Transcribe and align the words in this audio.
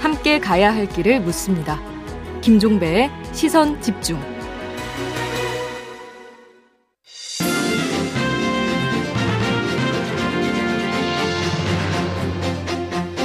함께 0.00 0.38
가야 0.38 0.74
할 0.74 0.86
길을 0.86 1.20
묻습니다. 1.20 1.80
김종배의 2.40 3.10
시선 3.32 3.80
집중. 3.80 4.20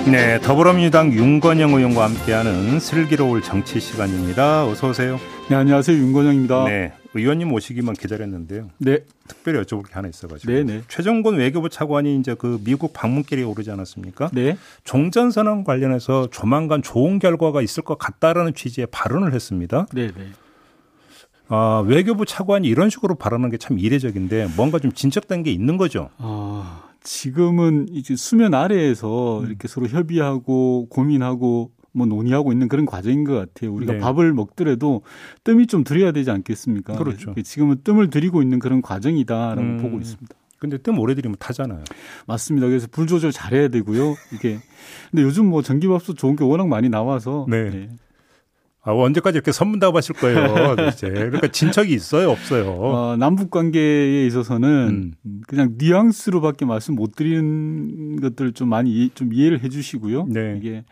네, 0.10 0.40
더불어민주당 0.42 1.12
윤건영 1.12 1.74
의원과 1.74 2.04
함께하는 2.04 2.80
슬기로울 2.80 3.42
정치 3.42 3.80
시간입니다. 3.80 4.68
어서 4.68 4.90
오세요. 4.90 5.20
네, 5.50 5.56
안녕하세요. 5.56 5.98
윤건영입니다. 5.98 6.66
네, 6.66 6.94
의원님 7.16 7.52
오시기만 7.54 7.96
기다렸는데요. 7.96 8.70
네. 8.80 9.00
특별히 9.28 9.60
여쭤볼 9.62 9.88
게 9.88 9.94
하나 9.94 10.08
있어가지고. 10.08 10.52
네, 10.52 10.64
네. 10.64 10.82
최정곤 10.88 11.36
외교부 11.38 11.70
차관이 11.70 12.18
이제 12.18 12.36
그 12.36 12.60
미국 12.64 12.94
방문길에 12.94 13.44
오르지 13.44 13.70
않았습니까? 13.72 14.30
네. 14.34 14.58
종전 14.84 15.32
선언 15.32 15.64
관련해서 15.64 16.28
조만간 16.32 16.82
좋은 16.82 17.20
결과가 17.20 17.62
있을 17.62 17.84
것 17.84 17.98
같다라는 17.98 18.54
취지의 18.56 18.88
발언을 18.92 19.34
했습니다. 19.34 19.88
네, 19.94 20.08
네. 20.08 20.28
아, 21.50 21.84
외교부 21.86 22.26
차관이 22.26 22.68
이런 22.68 22.90
식으로 22.90 23.16
발언하는 23.16 23.52
게 23.52 23.58
참 23.58 23.78
이례적인데 23.78 24.50
뭔가 24.58 24.80
좀 24.80 24.92
진척된 24.92 25.44
게 25.44 25.52
있는 25.52 25.78
거죠. 25.78 26.10
아, 26.18 26.84
지금은 27.04 27.88
이제 27.92 28.16
수면 28.16 28.54
아래에서 28.54 29.40
음. 29.42 29.46
이렇게 29.48 29.68
서로 29.68 29.88
협의하고 29.88 30.88
고민하고 30.90 31.72
뭐 31.94 32.06
논의하고 32.08 32.52
있는 32.52 32.68
그런 32.68 32.86
과정인 32.86 33.24
것 33.24 33.34
같아요. 33.34 33.72
우리가 33.74 33.94
네. 33.94 34.00
밥을 34.00 34.34
먹더라도 34.34 35.04
뜸이 35.44 35.68
좀 35.68 35.84
들여야 35.84 36.12
되지 36.12 36.32
않겠습니까? 36.32 36.96
그렇죠. 36.96 37.34
지금은 37.44 37.78
뜸을 37.84 38.10
들이고 38.10 38.42
있는 38.42 38.60
그런 38.60 38.82
과정이다라고 38.82 39.62
음. 39.62 39.78
보고 39.78 40.00
있습니다. 40.00 40.36
근데 40.58 40.78
뜸 40.78 40.98
오래 40.98 41.14
들이면 41.14 41.36
타잖아요. 41.40 41.84
맞습니다. 42.26 42.68
그래서 42.68 42.88
불 42.90 43.06
조절 43.06 43.32
잘해야 43.32 43.68
되고요. 43.68 44.16
이게 44.34 44.60
근데 45.12 45.22
요즘 45.24 45.46
뭐 45.48 45.62
전기밥솥 45.62 46.18
좋은 46.18 46.36
게 46.36 46.44
워낙 46.44 46.68
많이 46.68 46.90
나와서 46.90 47.46
네. 47.50 47.90
아, 48.86 48.92
언제까지 48.92 49.38
이렇게 49.38 49.54
선문답하실 49.54 50.16
거예요, 50.16 50.76
도대체. 50.76 51.08
그러니까 51.10 51.48
진척이 51.48 51.94
있어요, 51.94 52.32
없어요. 52.32 52.70
어, 52.72 53.16
남북 53.18 53.50
관계에 53.50 54.26
있어서는 54.26 55.14
음. 55.26 55.42
그냥 55.48 55.76
뉘앙스로밖에 55.78 56.66
말씀 56.66 56.96
못 56.96 57.16
드리는 57.16 58.20
것들 58.20 58.52
좀 58.52 58.68
많이 58.70 58.90
이- 58.92 59.10
좀 59.14 59.32
이해를 59.34 59.64
해 59.64 59.70
주시고요. 59.70 60.26
네. 60.30 60.56
이게 60.58 60.84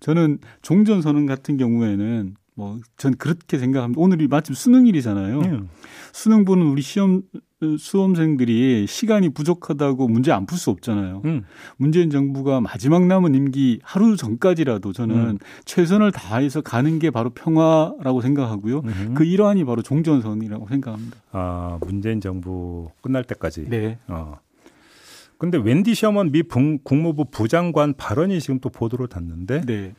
저는 0.00 0.38
종전 0.62 1.02
선언 1.02 1.26
같은 1.26 1.56
경우에는 1.56 2.34
뭐 2.56 2.78
전 2.96 3.14
그렇게 3.16 3.56
생각합니다. 3.58 4.00
오늘이 4.00 4.26
마침 4.28 4.54
수능일이잖아요. 4.54 5.40
음. 5.40 5.68
수능 6.12 6.44
보는 6.44 6.66
우리 6.66 6.82
시험 6.82 7.22
수험생들이 7.78 8.86
시간이 8.86 9.30
부족하다고 9.30 10.08
문제 10.08 10.32
안 10.32 10.46
풀 10.46 10.58
수 10.58 10.70
없잖아요. 10.70 11.22
음. 11.24 11.42
문재인 11.76 12.10
정부가 12.10 12.60
마지막 12.60 13.06
남은 13.06 13.34
임기 13.34 13.80
하루 13.82 14.16
전까지라도 14.16 14.92
저는 14.92 15.16
음. 15.16 15.38
최선을 15.64 16.10
다해서 16.12 16.60
가는 16.60 16.98
게 16.98 17.10
바로 17.10 17.30
평화라고 17.30 18.20
생각하고요. 18.20 18.80
음. 18.80 19.14
그 19.14 19.24
일환이 19.24 19.64
바로 19.64 19.82
종전선언이라고 19.82 20.68
생각합니다. 20.68 21.16
아, 21.32 21.78
문재인 21.86 22.20
정부 22.20 22.90
끝날 23.02 23.24
때까지. 23.24 23.66
네. 23.68 23.98
어. 24.08 24.38
근데 25.40 25.56
웬디 25.56 25.94
셔먼 25.94 26.32
미 26.32 26.42
분- 26.42 26.78
국무부 26.84 27.24
부장관 27.24 27.94
발언이 27.94 28.40
지금 28.40 28.60
또 28.60 28.68
보도를 28.68 29.08
탔는데 29.08 29.62
네. 29.62 29.94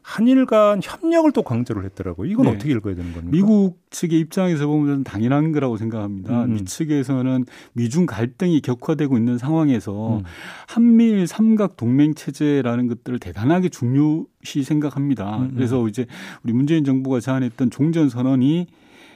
한일 0.00 0.46
간 0.46 0.80
협력을 0.82 1.30
또 1.32 1.42
강조를 1.42 1.84
했더라고요. 1.84 2.30
이건 2.30 2.46
네. 2.46 2.52
어떻게 2.52 2.70
읽어야 2.70 2.94
되는 2.94 3.12
겁니까? 3.12 3.30
미국 3.30 3.78
측의 3.90 4.18
입장에서 4.20 4.66
보면 4.68 5.04
당연한 5.04 5.52
거라고 5.52 5.76
생각합니다. 5.76 6.44
음. 6.44 6.54
미 6.54 6.64
측에서는 6.64 7.44
미중 7.74 8.06
갈등이 8.06 8.60
격화되고 8.62 9.18
있는 9.18 9.36
상황에서 9.36 10.18
음. 10.18 10.22
한미일 10.68 11.26
삼각 11.26 11.76
동맹 11.76 12.14
체제라는 12.14 12.86
것들을 12.86 13.18
대단하게 13.18 13.68
중요시 13.68 14.62
생각합니다. 14.62 15.38
음, 15.38 15.42
음. 15.42 15.50
그래서 15.56 15.86
이제 15.88 16.06
우리 16.42 16.54
문재인 16.54 16.84
정부가 16.84 17.20
제안했던 17.20 17.70
종전 17.70 18.08
선언이 18.08 18.68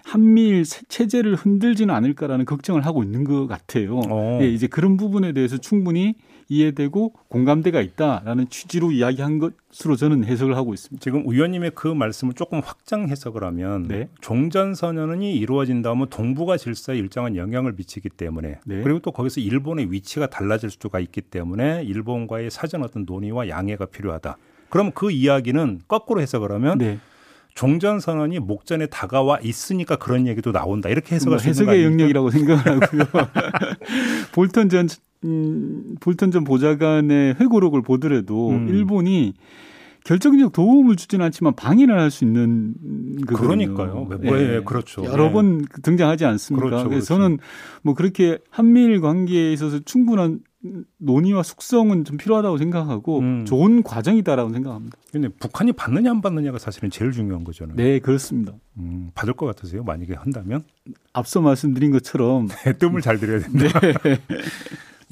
한미일 0.05 0.65
세- 0.65 0.83
체제를 0.89 1.35
흔들지는 1.35 1.95
않을까라는 1.95 2.45
걱정을 2.45 2.85
하고 2.87 3.03
있는 3.03 3.25
것 3.25 3.47
같아요. 3.47 4.01
어. 4.09 4.39
예, 4.43 4.49
이제 4.49 4.67
그런 4.67 4.97
부분에 4.97 5.33
대해서 5.33 5.57
충분히 5.59 6.15
이해되고 6.49 7.13
공감대가 7.29 7.81
있다라는 7.81 8.49
취지로 8.49 8.91
이야기한 8.91 9.39
것으로 9.39 9.95
저는 9.95 10.25
해석을 10.25 10.57
하고 10.57 10.75
있습니다. 10.75 11.01
지금 11.01 11.23
의원님의 11.25 11.73
그 11.77 11.87
말씀을 11.87 12.35
조금 12.35 12.61
확장 12.65 13.09
해석을 13.09 13.45
하면 13.45 13.85
네. 13.85 14.09
종전 14.21 14.75
선언이 14.75 15.37
이루어진다 15.37 15.95
면 15.95 16.09
동북아 16.11 16.57
질서에 16.57 16.99
일정한 16.99 17.37
영향을 17.37 17.75
미치기 17.77 18.09
때문에 18.09 18.59
네. 18.67 18.83
그리고 18.83 18.99
또 18.99 19.13
거기서 19.13 19.41
일본의 19.41 19.93
위치가 19.93 20.27
달라질 20.27 20.71
수가 20.71 20.99
있기 20.99 21.21
때문에 21.21 21.85
일본과의 21.85 22.51
사전 22.51 22.83
어떤 22.83 23.05
논의와 23.05 23.49
양해가 23.49 23.87
필요하다. 23.87 24.37
그럼 24.71 24.91
그 24.93 25.11
이야기는 25.13 25.83
거꾸로 25.87 26.21
해석을 26.21 26.51
하면 26.53 26.79
네. 26.79 26.99
종전 27.55 28.01
선언이 28.01 28.39
목전에 28.39 28.87
다가와 28.87 29.41
있으니까 29.43 29.97
그런 29.97 30.27
얘기도 30.27 30.53
나온다. 30.53 30.89
이렇게 30.89 31.15
해석할 31.17 31.39
뭐 31.39 31.45
해석의? 31.45 31.85
영역이라고 31.85 32.31
생각을 32.31 32.67
하고요. 32.83 33.05
볼턴 34.33 34.69
전 34.69 34.89
음, 35.25 35.97
볼턴 36.01 36.31
전 36.31 36.45
보좌관의 36.45 37.35
회고록을 37.41 37.83
보더라도 37.83 38.51
음. 38.51 38.69
일본이 38.69 39.35
결정적 40.05 40.53
도움을 40.53 40.97
주지는 40.97 41.27
않지만 41.27 41.55
방해를 41.55 42.01
할 42.01 42.11
수 42.11 42.25
있는 42.25 42.75
거거든요. 43.27 43.75
그러니까요. 43.75 44.09
왜, 44.23 44.63
그렇죠. 44.65 45.05
여러 45.05 45.27
예. 45.27 45.33
번 45.33 45.67
등장하지 45.83 46.25
않습니까? 46.25 46.67
그렇죠, 46.67 46.89
그래서 46.89 47.15
그렇죠. 47.15 47.23
저는 47.23 47.39
뭐 47.83 47.95
그렇게 47.95 48.39
한미일 48.51 49.01
관계에 49.01 49.53
있어서 49.53 49.79
충분한 49.81 50.41
논의와 50.99 51.43
숙성은 51.43 52.05
좀 52.05 52.17
필요하다고 52.19 52.59
생각하고 52.59 53.21
음. 53.21 53.45
좋은 53.47 53.83
과정이다라고 53.83 54.53
생각합니다. 54.53 54.99
근데 55.11 55.29
북한이 55.29 55.73
받느냐 55.73 56.11
안 56.11 56.21
받느냐가 56.21 56.59
사실은 56.59 56.91
제일 56.91 57.13
중요한 57.13 57.45
거잖아요. 57.45 57.77
네, 57.77 57.99
그렇습니다. 57.99 58.53
음, 58.79 59.11
받을 59.15 59.33
것 59.33 59.47
같으세요? 59.47 59.83
만약에 59.85 60.15
한다면 60.15 60.63
앞서 61.15 61.41
말씀드린 61.41 61.91
것처럼 61.93 62.49
뜸을 62.79 63.01
잘 63.01 63.19
들여야 63.19 63.41
된다. 63.41 63.81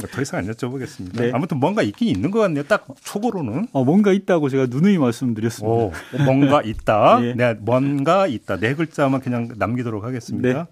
뭐더 0.00 0.22
이상 0.22 0.38
안 0.38 0.46
여쭤보겠습니다. 0.46 1.20
네. 1.20 1.30
아무튼 1.34 1.58
뭔가 1.58 1.82
있긴 1.82 2.08
있는 2.08 2.30
것 2.30 2.38
같네요. 2.40 2.62
딱 2.64 2.86
초고로는. 3.02 3.68
어, 3.72 3.84
뭔가 3.84 4.12
있다고 4.12 4.48
제가 4.48 4.66
누누이 4.66 4.98
말씀드렸습니다. 4.98 5.74
오, 5.74 5.92
뭔가 6.24 6.62
있다. 6.62 7.18
예. 7.26 7.34
네, 7.34 7.54
뭔가 7.54 8.26
있다. 8.28 8.58
네 8.58 8.74
글자만 8.74 9.20
그냥 9.20 9.48
남기도록 9.56 10.04
하겠습니다. 10.04 10.48
네. 10.52 10.64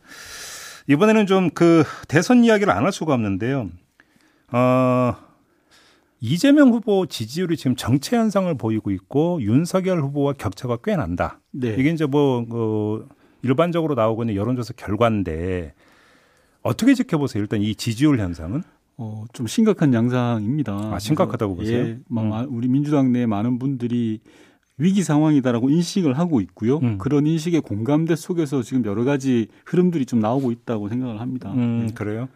이번에는 0.88 1.26
좀 1.26 1.50
그 1.54 1.82
대선 2.06 2.44
이야기를 2.44 2.72
안 2.72 2.84
할 2.84 2.92
수가 2.92 3.14
없는데요. 3.14 3.70
어, 4.52 5.14
이재명 6.20 6.70
후보 6.70 7.06
지지율이 7.06 7.56
지금 7.56 7.76
정체 7.76 8.16
현상을 8.16 8.52
보이고 8.56 8.90
있고 8.90 9.40
윤석열 9.42 10.00
후보와 10.02 10.34
격차가 10.34 10.78
꽤 10.82 10.96
난다. 10.96 11.40
네. 11.52 11.74
이게 11.78 11.90
이제 11.90 12.06
뭐, 12.06 12.44
그 12.46 13.08
일반적으로 13.42 13.94
나오고 13.94 14.22
있는 14.22 14.34
여론조사 14.34 14.74
결과인데 14.76 15.74
어떻게 16.62 16.94
지켜보세요? 16.94 17.42
일단 17.42 17.60
이 17.62 17.74
지지율 17.74 18.18
현상은? 18.18 18.62
어, 18.98 19.24
좀 19.32 19.46
심각한 19.46 19.92
양상입니다. 19.92 20.72
아, 20.72 20.98
심각하다고 20.98 21.56
보세요? 21.56 21.78
예, 21.86 21.98
막 22.08 22.22
음. 22.22 22.28
마- 22.30 22.46
우리 22.48 22.66
민주당 22.66 23.12
내 23.12 23.26
많은 23.26 23.58
분들이 23.58 24.20
위기 24.78 25.02
상황이다라고 25.02 25.68
인식을 25.70 26.18
하고 26.18 26.40
있고요. 26.40 26.78
음. 26.78 26.98
그런 26.98 27.26
인식의 27.26 27.60
공감대 27.60 28.16
속에서 28.16 28.62
지금 28.62 28.84
여러 28.84 29.04
가지 29.04 29.48
흐름들이 29.66 30.06
좀 30.06 30.20
나오고 30.20 30.50
있다고 30.50 30.88
생각을 30.88 31.20
합니다. 31.20 31.52
음, 31.52 31.86
예. 31.90 31.94
그래요. 31.94 32.28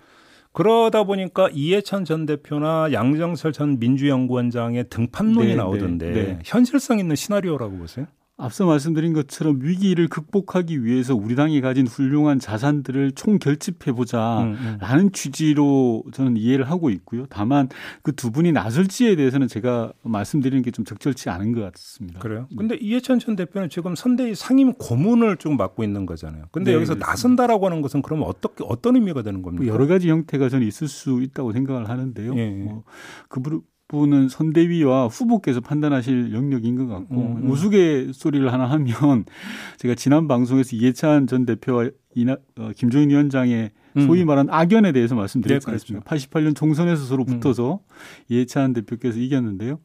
그러다 0.53 1.05
보니까 1.05 1.49
이해찬 1.53 2.05
전 2.05 2.27
대표나 2.27 2.93
양정철 2.93 3.53
전 3.53 3.79
민주연구원장의 3.79 4.89
등판론이 4.91 5.49
네, 5.49 5.55
나오던데 5.55 6.11
네, 6.11 6.23
네. 6.23 6.39
현실성 6.45 6.99
있는 6.99 7.15
시나리오라고 7.15 7.79
보세요? 7.79 8.07
앞서 8.41 8.67
말씀드린 8.67 9.13
것처럼 9.13 9.59
위기를 9.63 10.09
극복하기 10.09 10.85
위해서 10.85 11.15
우리 11.15 11.35
당이 11.37 11.61
가진 11.61 11.87
훌륭한 11.87 12.39
자산들을 12.39 13.13
총 13.13 13.39
결집해 13.39 13.93
보자. 13.93 14.43
음, 14.43 14.57
음. 14.61 14.79
라는 14.81 15.13
취지로 15.13 16.05
저는 16.13 16.37
이해를 16.37 16.71
하고 16.71 16.91
있고요. 16.91 17.27
다만 17.29 17.69
그 18.03 18.13
두 18.13 18.31
분이 18.33 18.53
나설지에 18.53 19.17
대해서는 19.17 19.47
제가 19.49 19.93
말씀드리는 20.03 20.63
게 20.63 20.71
좀 20.71 20.85
적절치 20.85 21.29
않은 21.31 21.53
것 21.53 21.73
같습니다. 21.73 22.21
그래요. 22.21 22.47
근데 22.57 22.77
이해찬 22.77 23.19
전 23.19 23.35
대표는 23.35 23.71
지금 23.71 23.95
선대위 23.97 24.35
상임 24.37 24.73
고문을 24.75 25.37
좀 25.39 25.57
맡고 25.57 25.83
있는 25.83 26.07
거잖아요. 26.07 26.45
근데 26.53 26.71
네, 26.71 26.77
여기서 26.77 26.95
그렇습니다. 26.95 27.07
나선다라고 27.11 27.67
하는 27.67 27.83
것은 27.83 28.03
그러면 28.03 28.27
어떻게 28.29 28.63
어떤 28.69 28.95
의미가 28.97 29.23
되는 29.23 29.43
겁니까? 29.43 29.65
뭐 29.65 29.73
여러 29.75 29.87
가지 29.89 30.09
형태가 30.09 30.49
저는 30.49 30.67
있을 30.67 30.87
수 30.87 31.23
있다고 31.23 31.53
생각을 31.53 31.89
하는데요. 31.89 32.35
예, 32.37 32.39
예. 32.39 32.51
뭐그 32.51 33.63
부분은 33.91 34.29
선대위와 34.29 35.09
후보께서 35.09 35.61
판단하실 35.61 36.33
영역인 36.33 36.77
것 36.77 36.87
같고 36.87 37.15
음, 37.15 37.37
음. 37.43 37.51
우스갯소리를 37.51 38.51
하나 38.53 38.71
하면 38.71 39.25
제가 39.79 39.97
지난 39.97 40.29
방송에서 40.29 40.77
이해찬 40.77 41.27
전 41.27 41.45
대표와 41.45 41.91
이나, 42.15 42.37
어, 42.57 42.71
김종인 42.77 43.11
위원장의 43.11 43.71
음. 43.97 44.07
소위 44.07 44.25
말한 44.25 44.49
악연에 44.49 44.93
대해서 44.93 45.17
말씀드렸지 45.17 45.67
네, 45.67 45.73
그렇죠. 45.73 45.95
않습니까? 45.97 46.09
88년 46.09 46.55
총선에서 46.55 47.05
서로 47.05 47.25
음. 47.25 47.41
붙어서 47.41 47.81
이해찬 48.29 48.73
대표께서 48.75 49.19
이겼는데요. 49.19 49.81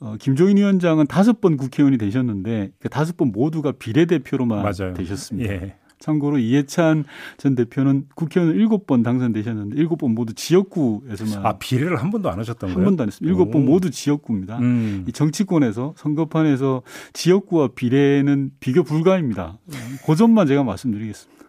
어, 0.00 0.16
김종인 0.18 0.58
위원장은 0.58 1.06
다섯 1.06 1.40
번 1.40 1.56
국회의원이 1.56 1.96
되셨는데 1.96 2.72
그 2.80 2.88
다섯 2.90 3.16
번 3.16 3.32
모두가 3.32 3.72
비례대표로만 3.72 4.62
맞아요. 4.62 4.94
되셨습니다. 4.94 5.52
예. 5.52 5.76
참고로 6.02 6.38
이해찬 6.38 7.04
전 7.38 7.54
대표는 7.54 8.06
국회의원 8.14 8.56
일곱 8.56 8.86
번 8.86 9.02
당선되셨는데 9.02 9.76
일곱 9.78 9.96
번 9.96 10.14
모두 10.14 10.34
지역구에서만 10.34 11.46
아 11.46 11.58
비례를 11.58 11.96
한 11.96 12.10
번도 12.10 12.28
안 12.28 12.38
하셨던 12.40 12.70
한 12.70 12.74
거예요? 12.74 12.86
번도 12.86 13.04
안 13.04 13.08
했습니다. 13.08 13.30
일곱 13.30 13.50
번 13.50 13.62
오. 13.62 13.64
모두 13.64 13.90
지역구입니다. 13.90 14.58
음. 14.58 15.04
이 15.08 15.12
정치권에서 15.12 15.94
선거판에서 15.96 16.82
지역구와 17.12 17.68
비례는 17.74 18.50
비교 18.60 18.82
불가입니다. 18.82 19.58
그 20.04 20.16
점만 20.16 20.46
제가 20.46 20.64
말씀드리겠습니다. 20.64 21.42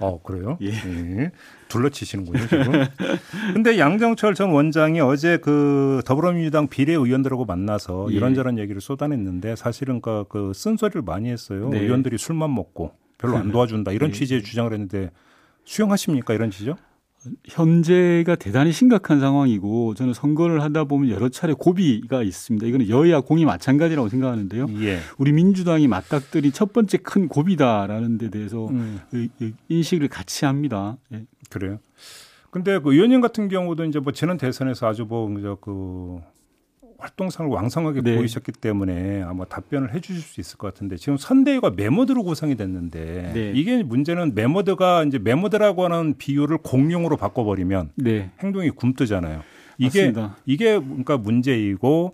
어 0.00 0.22
그래요? 0.22 0.58
예. 0.62 0.68
예. 0.68 1.32
둘러치시는군요 1.68 2.46
지금. 2.46 2.72
근데 3.52 3.78
양정철 3.78 4.34
전 4.34 4.50
원장이 4.50 5.00
어제 5.00 5.38
그 5.38 6.00
더불어민주당 6.06 6.68
비례 6.68 6.92
의원들하고 6.92 7.44
만나서 7.44 8.06
예. 8.10 8.14
이런저런 8.14 8.58
얘기를 8.58 8.80
쏟아냈는데 8.80 9.56
사실은 9.56 10.00
그, 10.00 10.24
그 10.28 10.52
쓴소리를 10.54 11.02
많이 11.02 11.30
했어요. 11.30 11.68
네. 11.70 11.80
의원들이 11.80 12.16
술만 12.16 12.54
먹고 12.54 12.92
별로 13.18 13.36
안 13.36 13.50
도와준다 13.52 13.92
이런 13.92 14.10
예. 14.10 14.14
취지의 14.14 14.42
주장을 14.42 14.72
했는데 14.72 15.10
수용하십니까 15.64 16.34
이런 16.34 16.50
지적? 16.50 16.78
현재가 17.46 18.36
대단히 18.36 18.72
심각한 18.72 19.20
상황이고 19.20 19.94
저는 19.94 20.14
선거를 20.14 20.62
하다 20.62 20.84
보면 20.84 21.10
여러 21.10 21.28
차례 21.28 21.52
고비가 21.52 22.22
있습니다. 22.22 22.66
이거는 22.66 22.88
여야 22.88 23.20
공이 23.20 23.44
마찬가지라고 23.44 24.08
생각하는데요. 24.08 24.66
예. 24.82 25.00
우리 25.18 25.32
민주당이 25.32 25.88
맞닥뜨린 25.88 26.52
첫 26.52 26.72
번째 26.72 26.98
큰 26.98 27.28
고비다라는 27.28 28.18
데 28.18 28.30
대해서 28.30 28.68
음, 28.68 29.00
인식을 29.68 30.08
같이 30.08 30.44
합니다. 30.44 30.96
예. 31.12 31.24
그래요. 31.50 31.80
근데 32.50 32.78
그 32.78 32.94
의원님 32.94 33.20
같은 33.20 33.48
경우도 33.48 33.84
이제 33.84 33.98
뭐 33.98 34.12
지난 34.12 34.38
대선에서 34.38 34.86
아주 34.86 35.04
뭐그 35.04 36.20
활동상을 36.98 37.50
왕성하게 37.50 38.02
네. 38.02 38.16
보이셨기 38.16 38.52
때문에 38.52 39.22
아마 39.22 39.44
답변을 39.44 39.94
해주실 39.94 40.20
수 40.20 40.40
있을 40.40 40.58
것 40.58 40.72
같은데 40.72 40.96
지금 40.96 41.16
선대위가 41.16 41.70
매머드로 41.70 42.24
구성이 42.24 42.56
됐는데 42.56 43.30
네. 43.34 43.52
이게 43.54 43.82
문제는 43.84 44.34
매머드가 44.34 45.04
이제 45.04 45.18
매머드라고 45.18 45.84
하는 45.84 46.14
비유를 46.18 46.58
공룡으로 46.58 47.16
바꿔버리면 47.16 47.92
네. 47.94 48.30
행동이 48.40 48.70
굼뜨잖아요. 48.70 49.42
이게 49.78 50.10
맞습니다. 50.10 50.36
이게 50.44 50.78
그러니까 50.78 51.16
문제이고 51.16 52.12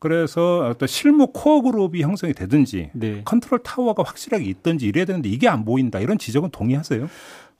그래서 0.00 0.68
어떤 0.68 0.88
실무 0.88 1.28
코어 1.32 1.62
그룹이 1.62 2.02
형성이 2.02 2.34
되든지 2.34 2.90
네. 2.94 3.22
컨트롤 3.24 3.60
타워가 3.62 4.02
확실하게 4.04 4.44
있든지 4.44 4.86
이래야 4.86 5.04
되는데 5.04 5.28
이게 5.28 5.48
안 5.48 5.64
보인다 5.64 6.00
이런 6.00 6.18
지적은 6.18 6.50
동의하세요? 6.50 7.08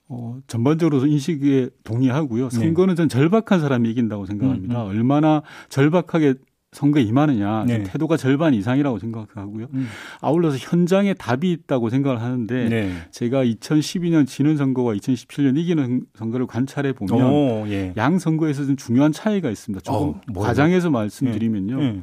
어, 0.08 0.38
전반적으로 0.46 1.04
인식에 1.06 1.68
동의하고요. 1.82 2.48
네. 2.48 2.56
선거는 2.56 2.94
전 2.94 3.08
절박한 3.08 3.60
사람이 3.60 3.90
이긴다고 3.90 4.26
생각합니다. 4.26 4.84
음, 4.84 4.88
얼마나 4.88 5.42
절박하게 5.68 6.34
선거에 6.72 7.02
임하느냐. 7.02 7.64
네. 7.66 7.82
태도가 7.84 8.16
절반 8.16 8.52
이상이라고 8.52 8.98
생각하고요. 8.98 9.68
음. 9.72 9.88
아울러서 10.20 10.58
현장에 10.58 11.14
답이 11.14 11.50
있다고 11.50 11.90
생각을 11.90 12.20
하는데 12.20 12.68
네. 12.68 12.92
제가 13.12 13.44
2012년 13.44 14.26
지는 14.26 14.56
선거와 14.56 14.94
2017년 14.94 15.56
이기는 15.56 16.02
선거를 16.14 16.46
관찰해 16.46 16.92
보면 16.92 17.26
오, 17.26 17.64
예. 17.68 17.94
양 17.96 18.18
선거에서 18.18 18.64
좀 18.66 18.76
중요한 18.76 19.12
차이가 19.12 19.50
있습니다. 19.50 19.82
조금 19.82 20.08
어? 20.08 20.40
과장해서 20.40 20.90
말씀드리면요. 20.90 21.82
예. 21.82 22.00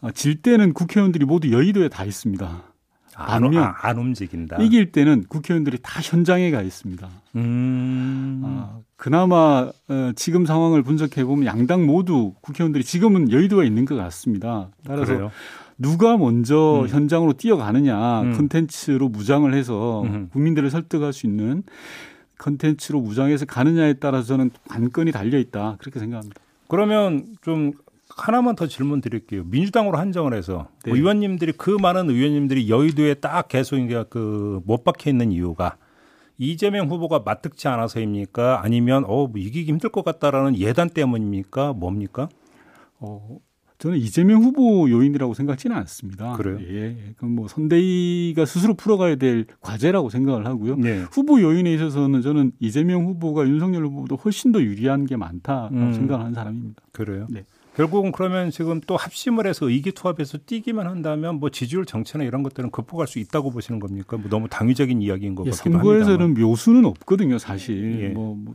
아, 0.00 0.10
질 0.10 0.42
때는 0.42 0.72
국회의원들이 0.72 1.24
모두 1.24 1.52
여의도에 1.52 1.88
다 1.88 2.04
있습니다. 2.04 2.64
안, 3.16 3.42
반면 3.42 3.62
아, 3.62 3.74
안 3.82 3.98
움직인다. 3.98 4.56
이길 4.62 4.92
때는 4.92 5.24
국회의원들이 5.28 5.78
다 5.82 6.00
현장에 6.02 6.50
가 6.50 6.62
있습니다. 6.62 7.08
음. 7.36 8.42
아, 8.44 8.78
그나마 8.96 9.70
어, 9.88 10.12
지금 10.16 10.46
상황을 10.46 10.82
분석해 10.82 11.24
보면 11.24 11.46
양당 11.46 11.86
모두 11.86 12.34
국회의원들이 12.40 12.84
지금은 12.84 13.30
여의도에 13.30 13.66
있는 13.66 13.84
것 13.84 13.96
같습니다. 13.96 14.70
따라서 14.84 15.12
그래요. 15.12 15.30
누가 15.78 16.16
먼저 16.16 16.82
음. 16.82 16.88
현장으로 16.88 17.32
뛰어가느냐 17.32 18.22
음. 18.22 18.36
컨텐츠로 18.36 19.08
무장을 19.08 19.52
해서 19.54 20.02
음. 20.02 20.28
국민들을 20.32 20.70
설득할 20.70 21.12
수 21.12 21.26
있는 21.26 21.62
컨텐츠로 22.38 23.00
무장해서 23.00 23.46
가느냐에 23.46 23.94
따라서 23.94 24.26
저는 24.28 24.50
관건이 24.68 25.12
달려 25.12 25.38
있다 25.38 25.76
그렇게 25.78 25.98
생각합니다. 25.98 26.40
그러면 26.68 27.26
좀 27.42 27.72
하나만 28.16 28.56
더 28.56 28.66
질문 28.66 29.00
드릴게요. 29.00 29.44
민주당으로 29.46 29.96
한정을 29.96 30.34
해서 30.34 30.68
네. 30.84 30.92
의원님들이 30.92 31.52
그 31.52 31.70
많은 31.70 32.10
의원님들이 32.10 32.68
여의도에 32.68 33.14
딱 33.14 33.48
계속 33.48 33.76
그못 34.10 34.84
박혀 34.84 35.10
있는 35.10 35.32
이유가 35.32 35.76
이재명 36.40 36.88
후보가 36.88 37.20
맞득지 37.20 37.68
않아서입니까? 37.68 38.62
아니면 38.64 39.04
어 39.06 39.26
뭐 39.26 39.32
이기기 39.36 39.70
힘들 39.70 39.90
것 39.90 40.04
같다라는 40.04 40.58
예단 40.58 40.88
때문입니까? 40.90 41.74
뭡니까? 41.74 42.28
어, 42.98 43.38
저는 43.78 43.98
이재명 43.98 44.42
후보 44.42 44.90
요인이라고 44.90 45.34
생각지는 45.34 45.76
않습니다. 45.76 46.32
그래요? 46.36 46.58
예, 46.62 46.86
예. 46.88 47.14
그럼 47.16 47.34
뭐 47.34 47.46
선대위가 47.48 48.44
스스로 48.46 48.74
풀어가야 48.74 49.16
될 49.16 49.46
과제라고 49.60 50.08
생각을 50.10 50.46
하고요. 50.46 50.76
네. 50.76 51.04
후보 51.12 51.40
요인에 51.40 51.72
있어서는 51.74 52.22
저는 52.22 52.52
이재명 52.58 53.04
후보가 53.06 53.46
윤석열 53.46 53.84
후보보다 53.86 54.16
훨씬 54.22 54.52
더 54.52 54.60
유리한 54.62 55.04
게 55.06 55.16
많다고 55.16 55.74
음. 55.74 55.92
생각하는 55.92 56.34
사람입니다. 56.34 56.82
그래요. 56.92 57.26
네. 57.30 57.44
결국은 57.76 58.12
그러면 58.12 58.50
지금 58.50 58.80
또 58.86 58.96
합심을 58.96 59.46
해서 59.46 59.68
의기투합해서 59.68 60.38
뛰기만 60.46 60.86
한다면 60.86 61.36
뭐 61.36 61.50
지지율 61.50 61.86
정체나 61.86 62.24
이런 62.24 62.42
것들은 62.42 62.70
극복할 62.70 63.06
수 63.06 63.18
있다고 63.18 63.50
보시는 63.50 63.80
겁니까? 63.80 64.16
뭐 64.16 64.28
너무 64.28 64.48
당위적인 64.48 65.00
이야기인 65.00 65.34
것 65.34 65.46
예, 65.46 65.50
같기도 65.50 65.72
선거에서는 65.78 66.20
합니다만. 66.20 66.48
묘수는 66.48 66.84
없거든요, 66.84 67.38
사실. 67.38 68.00
예. 68.02 68.08
뭐, 68.08 68.34
뭐 68.34 68.54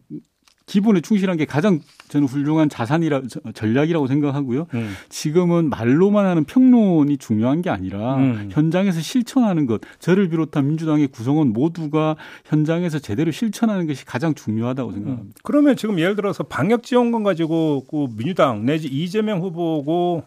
기본에 0.66 1.00
충실한 1.02 1.38
게 1.38 1.46
가장 1.46 1.80
저는 2.08 2.28
훌륭한 2.28 2.70
자산이라 2.70 3.22
저- 3.30 3.40
전략이라고 3.54 4.08
생각하고요. 4.08 4.66
음. 4.74 4.94
지금은 5.10 5.70
말로만 5.70 6.26
하는 6.26 6.44
평론이 6.44 7.18
중요한 7.18 7.62
게 7.62 7.70
아니라 7.70 8.16
음. 8.18 8.50
현장에서 8.52 9.00
실천하는 9.00 9.68
것, 9.68 9.82
저를 10.00 10.28
비롯한 10.30 10.68
민주당의 10.68 11.08
구성원 11.08 11.54
모두가 11.54 12.16
현장에서 12.46 12.98
제대로 13.00 13.32
실천하는 13.32 13.86
것이 13.86 14.06
가장 14.06 14.34
중요하다고 14.34 14.92
생각합니다. 14.92 15.36
그러면 15.44 15.76
지금 15.76 16.00
예를 16.00 16.16
들어서 16.16 16.44
방역 16.44 16.82
지원금 16.84 17.24
가지고 17.24 17.86
그 17.90 18.08
민주당 18.18 18.66
내지 18.66 18.88
이재명 18.88 19.42
후보고 19.42 20.24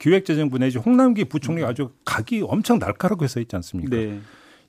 기획재정부 0.00 0.58
내지 0.58 0.78
홍남기 0.78 1.24
부총리가 1.24 1.68
아주 1.68 1.90
각이 2.04 2.42
엄청 2.46 2.78
날카롭게 2.78 3.26
서 3.28 3.40
있지 3.40 3.54
않습니까? 3.56 3.94
네. 3.94 4.20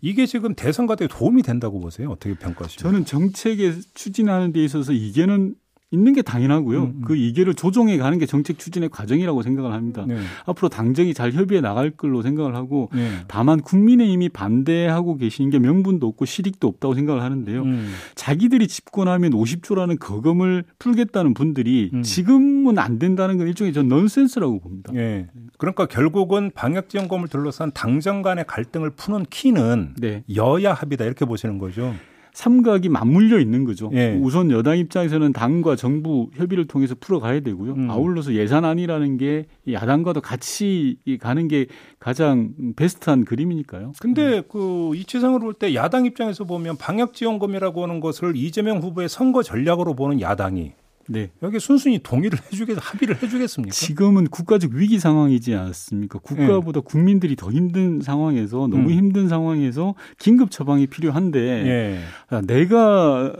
이게 0.01 0.25
지금 0.25 0.55
대선 0.55 0.87
과대에 0.87 1.07
도움이 1.07 1.41
된다고 1.43 1.79
보세요? 1.79 2.11
어떻게 2.11 2.33
평가하십니까? 2.35 2.89
저는 2.89 3.05
정책에 3.05 3.73
추진하는 3.93 4.51
데 4.53 4.63
있어서 4.63 4.93
이게는 4.93 5.55
있는 5.91 6.13
게 6.13 6.21
당연하고요. 6.21 6.79
음, 6.79 6.85
음. 6.97 7.01
그 7.03 7.15
이계를 7.15 7.55
조정해 7.55 7.97
가는 7.97 8.19
게 8.19 8.27
정책 8.27 8.59
추진의 8.59 8.89
과정이라고 8.89 9.41
생각을 9.41 9.73
합니다. 9.73 10.05
네. 10.07 10.17
앞으로 10.45 10.69
당정이 10.69 11.15
잘 11.15 11.31
협의해 11.31 11.61
나갈 11.61 11.89
걸로 11.89 12.21
생각을 12.21 12.55
하고 12.55 12.89
네. 12.93 13.09
다만 13.27 13.59
국민의힘이 13.59 14.29
반대하고 14.29 15.17
계시는 15.17 15.49
게 15.49 15.57
명분도 15.57 16.05
없고 16.07 16.25
실익도 16.25 16.67
없다고 16.67 16.93
생각을 16.93 17.23
하는데요. 17.23 17.63
음. 17.63 17.91
자기들이 18.13 18.67
집권하면 18.67 19.31
50조라는 19.31 19.99
거금을 19.99 20.63
풀겠다는 20.77 21.33
분들이 21.33 21.89
음. 21.91 22.03
지금은 22.03 22.77
안 22.77 22.99
된다는 22.99 23.39
건 23.39 23.47
일종의 23.47 23.73
전 23.73 23.87
넌센스라고 23.87 24.59
봅니다. 24.59 24.93
예. 24.95 25.27
그러니까 25.57 25.87
결국은 25.87 26.51
방역 26.53 26.89
지원금을 26.89 27.29
둘러싼 27.29 27.71
당정 27.73 28.21
간의 28.21 28.45
갈등을 28.47 28.91
푸는 28.91 29.25
키는 29.31 29.95
네. 29.97 30.23
여야 30.35 30.73
합의다 30.73 31.05
이렇게 31.05 31.25
보시는 31.25 31.57
거죠. 31.57 31.95
삼각이 32.39 32.87
맞물려 32.87 33.37
있는 33.39 33.65
거죠. 33.65 33.91
예. 33.93 34.17
우선 34.21 34.49
여당 34.49 34.77
입장에서는 34.77 35.33
당과 35.33 35.75
정부 35.75 36.29
협의를 36.35 36.67
통해서 36.67 36.95
풀어가야 36.97 37.41
되고요. 37.41 37.73
음. 37.73 37.91
아울러서 37.91 38.33
예산안이라는 38.33 39.17
게 39.17 39.47
야당과도 39.69 40.21
같이 40.21 40.95
가는 41.19 41.49
게 41.49 41.65
가장 41.99 42.53
베스트한 42.77 43.25
그림이니까요. 43.25 43.91
근데 43.99 44.41
그 44.47 44.91
이치상으로 44.95 45.41
볼 45.41 45.53
때 45.59 45.75
야당 45.75 46.05
입장에서 46.05 46.45
보면 46.45 46.77
방역 46.77 47.13
지원금이라고 47.13 47.83
하는 47.83 47.99
것을 47.99 48.37
이재명 48.37 48.77
후보의 48.77 49.09
선거 49.09 49.43
전략으로 49.43 49.93
보는 49.95 50.21
야당이 50.21 50.71
네. 51.09 51.31
여기 51.41 51.59
순순히 51.59 51.99
동의를 52.03 52.37
해주겠 52.45 52.77
합의를 52.79 53.21
해주겠습니까? 53.21 53.73
지금은 53.73 54.27
국가적 54.27 54.71
위기 54.73 54.99
상황이지 54.99 55.55
않습니까? 55.55 56.19
국가보다 56.19 56.81
국민들이 56.81 57.35
더 57.35 57.51
힘든 57.51 57.99
상황에서 58.01 58.67
너무 58.67 58.89
음. 58.89 58.91
힘든 58.91 59.27
상황에서 59.27 59.95
긴급 60.19 60.51
처방이 60.51 60.85
필요한데 60.85 61.39
예. 61.39 61.99
아, 62.29 62.41
내가 62.41 63.33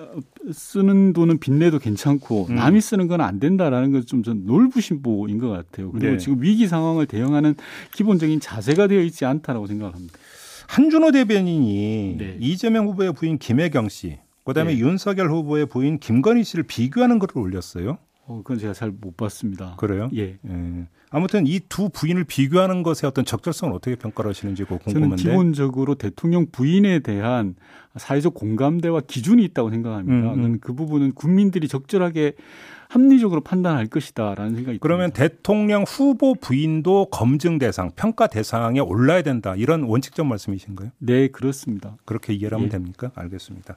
쓰는 0.52 1.14
돈은 1.14 1.38
빚내도 1.40 1.78
괜찮고 1.78 2.48
음. 2.50 2.56
남이 2.56 2.82
쓰는 2.82 3.08
건 3.08 3.20
안 3.20 3.40
된다라는 3.40 3.92
것좀 3.92 4.24
놀부심보인 4.46 5.40
것 5.40 5.50
같아요. 5.50 5.92
그리고 5.92 6.12
네. 6.14 6.18
지금 6.18 6.42
위기 6.42 6.68
상황을 6.68 7.06
대응하는 7.06 7.56
기본적인 7.94 8.40
자세가 8.40 8.88
되어 8.88 9.02
있지 9.02 9.26
않다라고 9.26 9.68
생각을 9.68 9.94
합니다. 9.94 10.18
한준호 10.68 11.12
대변인이 11.12 12.16
네. 12.18 12.38
이재명 12.40 12.88
후보의 12.88 13.14
부인 13.14 13.38
김혜경 13.38 13.90
씨, 13.90 14.20
그다음에 14.50 14.74
네. 14.74 14.80
윤석열 14.80 15.30
후보의 15.30 15.66
부인 15.68 16.00
김건희 16.00 16.44
씨를 16.44 16.64
비교하는 16.66 17.20
글을 17.20 17.38
올렸어요. 17.42 17.98
어, 18.26 18.42
그건 18.44 18.60
제가 18.60 18.74
잘 18.74 18.92
못 18.92 19.18
봤습니다. 19.18 19.76
그래요? 19.78 20.10
예. 20.16 20.38
예. 20.48 20.88
아무튼 21.10 21.48
이 21.48 21.60
두 21.68 21.90
부인을 21.90 22.24
비교하는 22.26 22.84
것의 22.84 22.98
어떤 23.06 23.26
적절성을 23.26 23.74
어떻게 23.74 23.96
평가를 23.96 24.30
하시는지 24.30 24.64
그거 24.64 24.78
저는 24.84 24.94
궁금한데. 25.10 25.24
기본적으로 25.24 25.96
대통령 25.96 26.46
부인에 26.52 27.00
대한 27.00 27.56
사회적 27.96 28.36
공감대와 28.36 29.02
기준이 29.08 29.44
있다고 29.46 29.72
생각합니다. 29.72 30.34
음, 30.34 30.46
음. 30.46 30.60
그 30.62 30.74
부분은 30.74 31.14
국민들이 31.14 31.68
적절하게 31.68 32.34
합리적으로 32.90 33.42
판단할 33.42 33.88
것이다라는 33.88 34.56
생각이 34.56 34.78
그러면 34.80 35.12
듭니다. 35.12 35.36
대통령 35.36 35.84
후보 35.88 36.36
부인도 36.36 37.08
검증 37.12 37.58
대상, 37.58 37.92
평가 37.96 38.28
대상에 38.28 38.80
올라야 38.80 39.24
된다. 39.24 39.56
이런 39.56 39.84
원칙적 39.84 40.28
말씀이신가요? 40.28 40.92
네 41.00 41.28
그렇습니다. 41.30 41.98
그렇게 42.06 42.34
이해를 42.34 42.56
하면 42.56 42.68
예. 42.68 42.70
됩니까? 42.70 43.12
알겠습니다. 43.16 43.76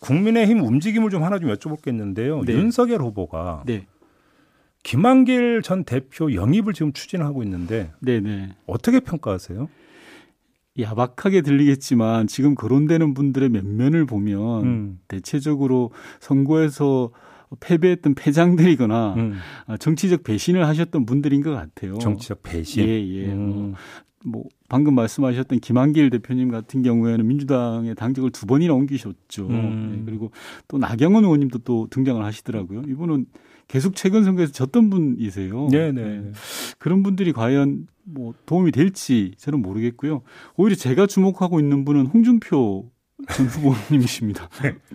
국민의힘 0.00 0.60
움직임을 0.60 1.10
좀 1.10 1.22
하나 1.22 1.38
좀 1.38 1.50
여쭤볼 1.50 1.82
게 1.82 1.90
있는데요. 1.90 2.42
네. 2.42 2.52
윤석열 2.52 3.02
후보가 3.02 3.64
네, 3.66 3.86
김한길 4.82 5.62
전 5.62 5.84
대표 5.84 6.34
영입을 6.34 6.72
지금 6.74 6.92
추진하고 6.92 7.42
있는데 7.42 7.92
네, 8.00 8.20
네. 8.20 8.50
어떻게 8.66 9.00
평가하세요? 9.00 9.68
야박하게 10.78 11.42
들리겠지만 11.42 12.26
지금 12.26 12.54
거론되는 12.54 13.14
분들의 13.14 13.48
면면을 13.48 14.06
보면 14.06 14.62
음, 14.64 15.00
대체적으로 15.08 15.92
선거에서 16.20 17.10
패배했던 17.60 18.14
패장들이거나 18.14 19.14
음. 19.14 19.34
아, 19.66 19.76
정치적 19.76 20.24
배신을 20.24 20.66
하셨던 20.66 21.06
분들인 21.06 21.42
것 21.42 21.52
같아요. 21.52 21.98
정치적 21.98 22.42
배신. 22.42 22.84
예, 22.84 22.88
예. 22.88 23.26
음, 23.32 23.74
뭐 24.24 24.44
방금 24.68 24.94
말씀하셨던 24.94 25.60
김한길 25.60 26.10
대표님 26.10 26.50
같은 26.50 26.82
경우에는 26.82 27.26
민주당의 27.26 27.94
당적을 27.94 28.30
두 28.30 28.46
번이나 28.46 28.72
옮기셨죠. 28.74 29.48
음. 29.48 29.98
예, 29.98 30.04
그리고 30.04 30.30
또 30.68 30.78
나경원 30.78 31.24
의원님도 31.24 31.58
또 31.58 31.86
등장을 31.90 32.22
하시더라고요. 32.24 32.82
이분은 32.88 33.26
계속 33.68 33.96
최근 33.96 34.24
선거에서 34.24 34.52
졌던 34.52 34.90
분이세요. 34.90 35.68
네네. 35.68 36.02
예. 36.02 36.32
그런 36.78 37.02
분들이 37.02 37.32
과연 37.32 37.86
뭐 38.04 38.34
도움이 38.46 38.72
될지 38.72 39.32
저는 39.38 39.62
모르겠고요. 39.62 40.22
오히려 40.56 40.76
제가 40.76 41.06
주목하고 41.06 41.60
있는 41.60 41.84
분은 41.84 42.06
홍준표 42.06 42.90
전 43.32 43.46
후보님이십니다. 43.46 44.48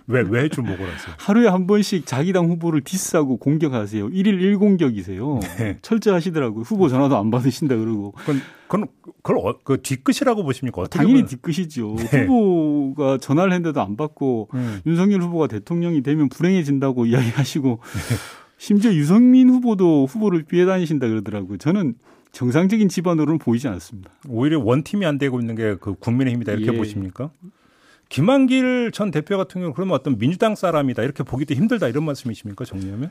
왜, 0.06 0.22
왜 0.28 0.48
주목을 0.50 0.78
하세요? 0.78 1.14
하루에 1.18 1.48
한 1.48 1.66
번씩 1.66 2.04
자기 2.06 2.32
당 2.32 2.48
후보를 2.50 2.82
디스하고 2.82 3.38
공격하세요. 3.38 4.08
일일 4.10 4.38
1공격이세요. 4.56 5.40
네. 5.56 5.78
철저하시더라고요. 5.82 6.62
후보 6.62 6.88
전화도 6.88 7.16
안 7.16 7.30
받으신다 7.30 7.76
그러고. 7.76 8.12
그건, 8.12 8.40
그건, 8.68 8.86
그걸 9.22 9.38
어, 9.38 9.58
그 9.64 9.80
뒤끝이라고 9.82 10.44
보십니까? 10.44 10.82
어떻게 10.82 10.98
당연히 10.98 11.22
보면- 11.24 11.28
뒤끝이죠. 11.28 11.96
네. 12.12 12.26
후보가 12.26 13.18
전화를 13.18 13.52
했는데도 13.52 13.80
안 13.80 13.96
받고 13.96 14.50
음. 14.54 14.80
윤석열 14.86 15.22
후보가 15.22 15.46
대통령이 15.46 16.02
되면 16.02 16.28
불행해진다고 16.28 17.06
이야기하시고 17.10 17.68
네. 17.82 18.16
심지어 18.58 18.92
유성민 18.92 19.48
후보도 19.48 20.04
후보를 20.06 20.42
피해 20.44 20.66
다니신다 20.66 21.08
그러더라고요. 21.08 21.56
저는 21.56 21.94
정상적인 22.32 22.88
집안으로는 22.90 23.38
보이지 23.38 23.66
않습니다. 23.66 24.10
오히려 24.28 24.60
원팀이 24.60 25.04
안 25.06 25.16
되고 25.18 25.40
있는 25.40 25.56
게 25.56 25.74
그 25.80 25.94
국민의힘이다 25.94 26.52
이렇게 26.52 26.72
예. 26.74 26.76
보십니까? 26.76 27.30
김한길 28.10 28.90
전 28.92 29.10
대표 29.10 29.38
같은 29.38 29.60
경우 29.62 29.72
그러면 29.72 29.94
어떤 29.94 30.18
민주당 30.18 30.54
사람이다 30.54 31.02
이렇게 31.02 31.22
보기도 31.22 31.54
힘들다 31.54 31.88
이런 31.88 32.04
말씀이십니까 32.04 32.64
정리하면? 32.66 33.10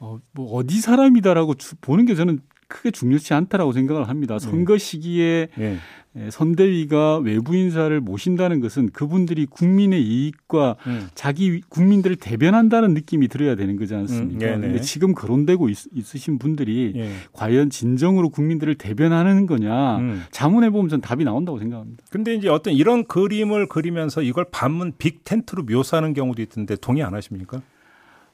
어, 0.00 0.18
뭐 0.32 0.52
어디 0.56 0.80
사람이다라고 0.80 1.54
주- 1.54 1.76
보는 1.80 2.04
게 2.06 2.14
저는 2.14 2.40
크게 2.72 2.90
중요치 2.90 3.34
않다라고 3.34 3.72
생각을 3.72 4.08
합니다. 4.08 4.38
선거 4.38 4.78
시기에 4.78 5.48
예. 5.58 5.76
에, 6.14 6.30
선대위가 6.30 7.18
외부 7.18 7.56
인사를 7.56 7.98
모신다는 8.00 8.60
것은 8.60 8.90
그분들이 8.90 9.46
국민의 9.46 10.02
이익과 10.02 10.76
음. 10.86 11.08
자기 11.14 11.62
국민들을 11.68 12.16
대변한다는 12.16 12.92
느낌이 12.92 13.28
들어야 13.28 13.54
되는 13.56 13.76
거지 13.76 13.94
않습니까? 13.94 14.54
음. 14.54 14.60
그런데 14.60 14.80
지금 14.80 15.14
거론되고 15.14 15.70
있, 15.70 15.78
으신 15.96 16.38
분들이 16.38 16.92
예. 16.96 17.10
과연 17.32 17.70
진정으로 17.70 18.28
국민들을 18.28 18.74
대변하는 18.74 19.46
거냐 19.46 19.98
음. 19.98 20.22
자문해 20.30 20.70
보면 20.70 20.88
전 20.88 21.00
답이 21.00 21.24
나온다고 21.24 21.58
생각합니다. 21.58 22.04
근데 22.10 22.34
이제 22.34 22.48
어떤 22.48 22.74
이런 22.74 23.04
그림을 23.04 23.68
그리면서 23.68 24.22
이걸 24.22 24.46
반문 24.50 24.92
빅 24.98 25.24
텐트로 25.24 25.64
묘사하는 25.64 26.12
경우도 26.12 26.42
있던데 26.42 26.76
동의 26.76 27.02
안 27.02 27.14
하십니까? 27.14 27.62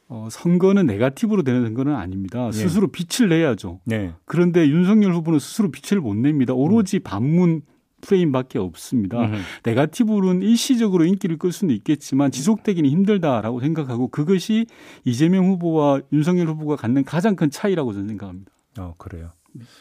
어, 0.08 0.28
선거는 0.30 0.86
네가티브로 0.86 1.42
되는 1.42 1.62
선거는 1.64 1.94
아닙니다. 1.94 2.46
예. 2.48 2.52
스스로 2.52 2.88
빛을 2.88 3.28
내야죠. 3.28 3.80
네. 3.84 4.14
그런데 4.24 4.66
윤석열 4.66 5.12
후보는 5.14 5.38
스스로 5.38 5.70
빛을 5.70 6.00
못 6.00 6.14
냅니다. 6.16 6.54
오로지 6.54 6.98
반문 6.98 7.62
프레임밖에 8.00 8.58
없습니다. 8.58 9.26
음. 9.26 9.42
네가티브로는 9.64 10.42
일시적으로 10.42 11.04
인기를 11.04 11.36
끌 11.36 11.52
수는 11.52 11.74
있겠지만 11.74 12.30
지속되기는 12.30 12.88
힘들다라고 12.88 13.60
생각하고 13.60 14.08
그것이 14.08 14.66
이재명 15.04 15.46
후보와 15.46 16.00
윤석열 16.12 16.46
후보가 16.48 16.76
갖는 16.76 17.04
가장 17.04 17.36
큰 17.36 17.50
차이라고 17.50 17.92
저는 17.92 18.08
생각합니다. 18.08 18.52
어, 18.78 18.94
그래요. 18.98 19.32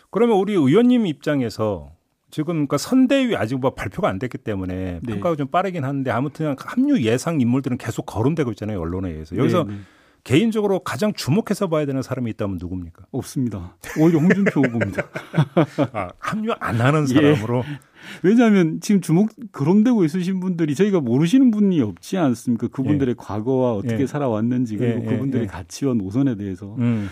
그러면 0.10 0.38
우리 0.38 0.54
의원님 0.54 1.06
입장에서 1.06 1.92
지금 2.32 2.56
그러니까 2.56 2.78
선대위 2.78 3.36
아직 3.36 3.60
뭐 3.60 3.74
발표가 3.74 4.10
안 4.10 4.20
됐기 4.20 4.40
때문에 4.40 5.00
네. 5.02 5.14
평가가 5.14 5.36
좀 5.36 5.48
빠르긴 5.48 5.86
한데 5.86 6.12
아무튼 6.12 6.56
합류 6.58 7.02
예상 7.02 7.40
인물들은 7.40 7.78
계속 7.78 8.06
거론되고 8.06 8.52
있잖아요 8.52 8.82
언론에 8.82 9.12
의해서 9.12 9.38
여기서 9.38 9.64
네, 9.64 9.76
네. 9.76 9.80
개인적으로 10.28 10.80
가장 10.80 11.14
주목해서 11.14 11.70
봐야 11.70 11.86
되는 11.86 12.02
사람이 12.02 12.30
있다면 12.32 12.58
누굽니까? 12.60 13.06
없습니다. 13.12 13.78
오히려 13.98 14.20
홍준표 14.20 14.62
후보입니다. 14.62 15.04
아, 15.94 16.10
합류 16.20 16.52
안 16.60 16.82
하는 16.82 17.04
예. 17.12 17.34
사람으로 17.34 17.64
왜냐하면 18.24 18.82
지금 18.82 19.00
주목 19.00 19.30
거론되고 19.54 20.04
있으신 20.04 20.42
분들이 20.42 20.76
저희가 20.76 21.00
모르시는 21.00 21.50
분이 21.52 21.80
없지 21.80 22.18
않습니까? 22.18 22.68
그분들의 22.68 23.16
과거와 23.18 23.76
어떻게 23.76 24.02
예. 24.02 24.06
살아왔는지 24.06 24.76
그리고 24.76 25.00
예, 25.00 25.06
예, 25.06 25.10
그분들의 25.14 25.44
예. 25.46 25.48
가치와 25.48 25.94
노선에 25.94 26.36
대해서 26.36 26.76
음. 26.78 27.08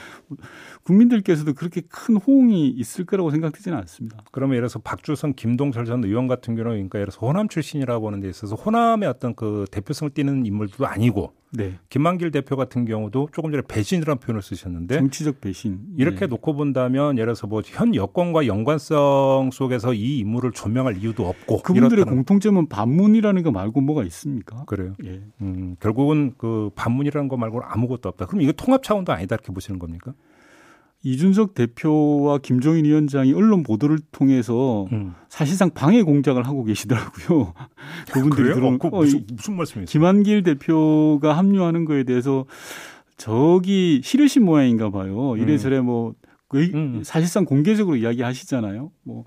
국민들께서도 0.83 1.53
그렇게 1.53 1.81
큰 1.87 2.17
호응이 2.17 2.67
있을 2.67 3.05
거라고 3.05 3.31
생각되지는 3.31 3.77
않습니다. 3.77 4.17
그러면 4.33 4.55
예를 4.55 4.67
들어서 4.67 4.79
박주선, 4.79 5.35
김동철 5.35 5.85
전 5.85 6.03
의원 6.03 6.27
같은 6.27 6.55
경우는 6.55 6.75
그러니까 6.75 6.99
예를 6.99 7.11
들어서 7.11 7.25
호남 7.25 7.47
출신이라고 7.47 8.07
하는 8.07 8.19
데 8.19 8.27
있어서 8.27 8.55
호남의 8.55 9.07
어떤 9.07 9.35
그 9.35 9.65
대표성을 9.71 10.13
띠는 10.13 10.45
인물도 10.45 10.85
아니고 10.85 11.33
네. 11.51 11.79
김만길 11.89 12.31
대표 12.31 12.55
같은 12.57 12.83
경우도 12.85 13.29
조금 13.31 13.51
전에 13.51 13.61
배신이라는 13.67 14.19
표현을 14.19 14.41
쓰셨는데 14.41 14.97
정치적 14.97 15.39
배신. 15.41 15.79
이렇게 15.97 16.21
네. 16.21 16.27
놓고 16.27 16.53
본다면 16.55 17.17
예를 17.17 17.27
들어서 17.27 17.47
뭐 17.47 17.61
현 17.65 17.95
여권과 17.95 18.45
연관성 18.47 19.51
속에서 19.53 19.93
이 19.93 20.19
인물을 20.19 20.51
조명할 20.51 20.97
이유도 20.97 21.25
없고 21.27 21.61
그분들의 21.61 22.03
이렇다는- 22.03 22.09
공통점은 22.09 22.67
반문이라는 22.67 23.43
거 23.43 23.51
말고 23.51 23.81
뭐가 23.81 24.03
있습니까? 24.03 24.63
그래요. 24.65 24.95
예. 25.05 25.21
음, 25.41 25.75
결국은 25.79 26.33
그 26.37 26.69
반문이라는 26.75 27.29
거 27.29 27.37
말고는 27.37 27.65
아무것도 27.69 28.09
없다. 28.09 28.25
그럼 28.25 28.41
이거 28.41 28.51
통합 28.51 28.83
차원도 28.83 29.13
아니다 29.13 29.35
이렇게 29.35 29.53
보시는 29.53 29.79
겁니까? 29.79 30.13
이준석 31.05 31.53
대표와 31.53 32.39
김종인 32.39 32.85
위원장이 32.85 33.31
언론 33.33 33.61
보도를 33.61 33.99
통해서 34.11 34.87
음. 34.91 35.13
사실상 35.29 35.69
방해 35.69 36.01
공작을 36.01 36.47
하고 36.47 36.63
계시더라고요. 36.63 37.53
그분들이 38.11 38.41
그래요? 38.41 38.55
들어온 38.55 38.73
어, 38.73 38.77
그 38.79 38.87
어, 38.87 39.01
무슨, 39.01 39.23
무슨 39.31 39.55
말씀이세요? 39.55 39.85
김한길 39.85 40.41
대표가 40.41 41.37
합류하는 41.37 41.85
거에 41.85 42.05
대해서 42.05 42.45
저기 43.17 44.01
싫으신 44.03 44.43
모양인가 44.43 44.89
봐요. 44.89 45.37
이래저래 45.37 45.79
뭐 45.79 46.15
거의 46.49 46.71
음. 46.73 47.01
사실상 47.03 47.45
공개적으로 47.45 47.97
이야기하시잖아요. 47.97 48.89
뭐 49.03 49.25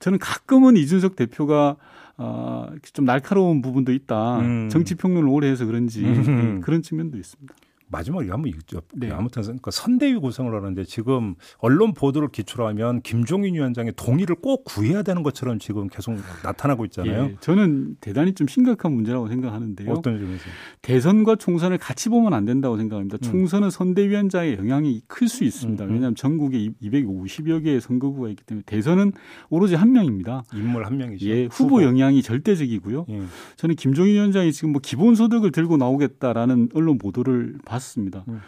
저는 0.00 0.18
가끔은 0.18 0.76
이준석 0.76 1.14
대표가 1.14 1.76
아, 2.16 2.70
좀 2.92 3.04
날카로운 3.04 3.62
부분도 3.62 3.92
있다. 3.92 4.40
음. 4.40 4.68
정치 4.68 4.96
평론을 4.96 5.28
오래 5.28 5.48
해서 5.48 5.64
그런지 5.64 6.04
음. 6.04 6.54
네, 6.56 6.60
그런 6.60 6.82
측면도 6.82 7.18
있습니다. 7.18 7.54
마지막에 7.94 8.28
한번 8.28 8.50
여쭤 8.50 8.82
네. 8.94 9.10
아무튼 9.10 9.42
그러니까 9.42 9.70
선대위 9.70 10.16
구성을 10.16 10.52
하는데 10.52 10.84
지금 10.84 11.36
언론 11.58 11.94
보도를 11.94 12.28
기초로 12.28 12.66
하면 12.68 13.02
김종인 13.02 13.54
위원장의 13.54 13.92
동의를 13.96 14.36
꼭 14.36 14.64
구해야 14.64 15.02
되는 15.02 15.22
것처럼 15.22 15.60
지금 15.60 15.86
계속 15.86 16.16
나타나고 16.42 16.84
있잖아요. 16.86 17.24
예, 17.24 17.36
저는 17.40 17.96
대단히 18.00 18.34
좀 18.34 18.48
심각한 18.48 18.92
문제라고 18.92 19.28
생각하는데요. 19.28 19.92
어떤 19.92 20.18
점에서? 20.18 20.44
대선과 20.82 21.36
총선을 21.36 21.78
같이 21.78 22.08
보면 22.08 22.34
안 22.34 22.44
된다고 22.44 22.76
생각합니다. 22.76 23.18
음. 23.18 23.20
총선은 23.20 23.70
선대위원장의 23.70 24.56
영향이 24.58 25.02
클 25.06 25.28
수 25.28 25.44
있습니다. 25.44 25.84
음, 25.84 25.88
음. 25.88 25.94
왜냐하면 25.94 26.14
전국에 26.16 26.70
250여 26.82 27.62
개의 27.64 27.80
선거구가 27.80 28.28
있기 28.30 28.44
때문에 28.44 28.62
대선은 28.66 29.12
오로지 29.50 29.74
한 29.74 29.92
명입니다. 29.92 30.44
인물 30.54 30.84
한 30.84 30.96
명이죠. 30.96 31.26
예, 31.28 31.46
후보 31.50 31.82
영향이 31.82 32.22
절대적이고요. 32.22 33.06
예. 33.08 33.22
저는 33.56 33.76
김종인 33.76 34.14
위원장이 34.14 34.52
지금 34.52 34.72
뭐 34.72 34.80
기본소득을 34.82 35.52
들고 35.52 35.76
나오겠다라는 35.76 36.70
언론 36.74 36.98
보도를 36.98 37.58
봤 37.64 37.83
습니다. 37.84 38.24
음. 38.28 38.40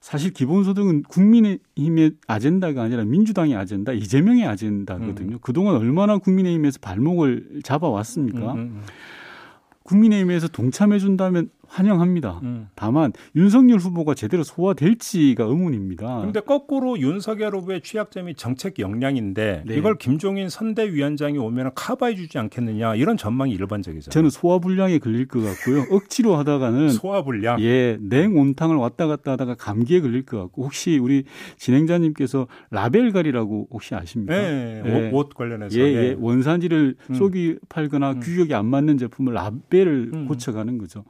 사실 0.00 0.32
기본소득은 0.32 1.04
국민의힘의 1.04 2.16
아젠다가 2.26 2.82
아니라 2.82 3.04
민주당의 3.04 3.54
아젠다, 3.54 3.92
이재명의 3.92 4.44
아젠다거든요. 4.46 5.38
그동안 5.38 5.76
얼마나 5.76 6.18
국민의힘에서 6.18 6.80
발목을 6.80 7.60
잡아왔습니까? 7.62 8.54
음, 8.54 8.58
음, 8.58 8.60
음. 8.60 8.82
국민의힘에서 9.84 10.48
동참해준다면 10.48 11.50
환영합니다. 11.72 12.40
음. 12.42 12.68
다만 12.74 13.12
윤석열 13.34 13.78
후보가 13.78 14.14
제대로 14.14 14.42
소화될지가 14.42 15.44
의문입니다. 15.44 16.18
그런데 16.18 16.40
거꾸로 16.40 16.98
윤석열 16.98 17.54
후보의 17.54 17.80
취약점이 17.80 18.34
정책 18.34 18.78
역량인데 18.78 19.64
네. 19.66 19.76
이걸 19.76 19.96
김종인 19.96 20.50
선대위원장이 20.50 21.38
오면 21.38 21.72
커버해 21.74 22.14
주지 22.14 22.38
않겠느냐 22.38 22.94
이런 22.96 23.16
전망이 23.16 23.52
일반적이죠. 23.52 24.10
저는 24.10 24.28
소화불량에 24.28 24.98
걸릴 24.98 25.26
것 25.26 25.40
같고요. 25.40 25.86
억지로 25.90 26.36
하다가는 26.36 26.90
소화불량. 26.92 27.60
예, 27.62 27.96
냉온탕을 28.00 28.76
왔다 28.76 29.06
갔다 29.06 29.32
하다가 29.32 29.54
감기에 29.54 30.02
걸릴 30.02 30.26
것 30.26 30.38
같고 30.38 30.64
혹시 30.64 30.98
우리 30.98 31.24
진행자님께서 31.56 32.48
라벨갈이라고 32.70 33.68
혹시 33.70 33.94
아십니까? 33.94 34.34
네, 34.34 34.82
예. 34.84 35.10
옷, 35.10 35.14
옷 35.14 35.34
관련해서 35.34 35.78
예, 35.78 35.84
예. 35.84 35.94
예. 35.94 36.16
원산지를 36.18 36.96
음. 37.08 37.14
쏙이 37.14 37.56
팔거나 37.70 38.12
음. 38.12 38.20
규격이 38.20 38.54
안 38.54 38.66
맞는 38.66 38.98
제품을 38.98 39.32
라벨을 39.32 40.10
음. 40.12 40.28
고쳐가는 40.28 40.76
거죠. 40.76 41.04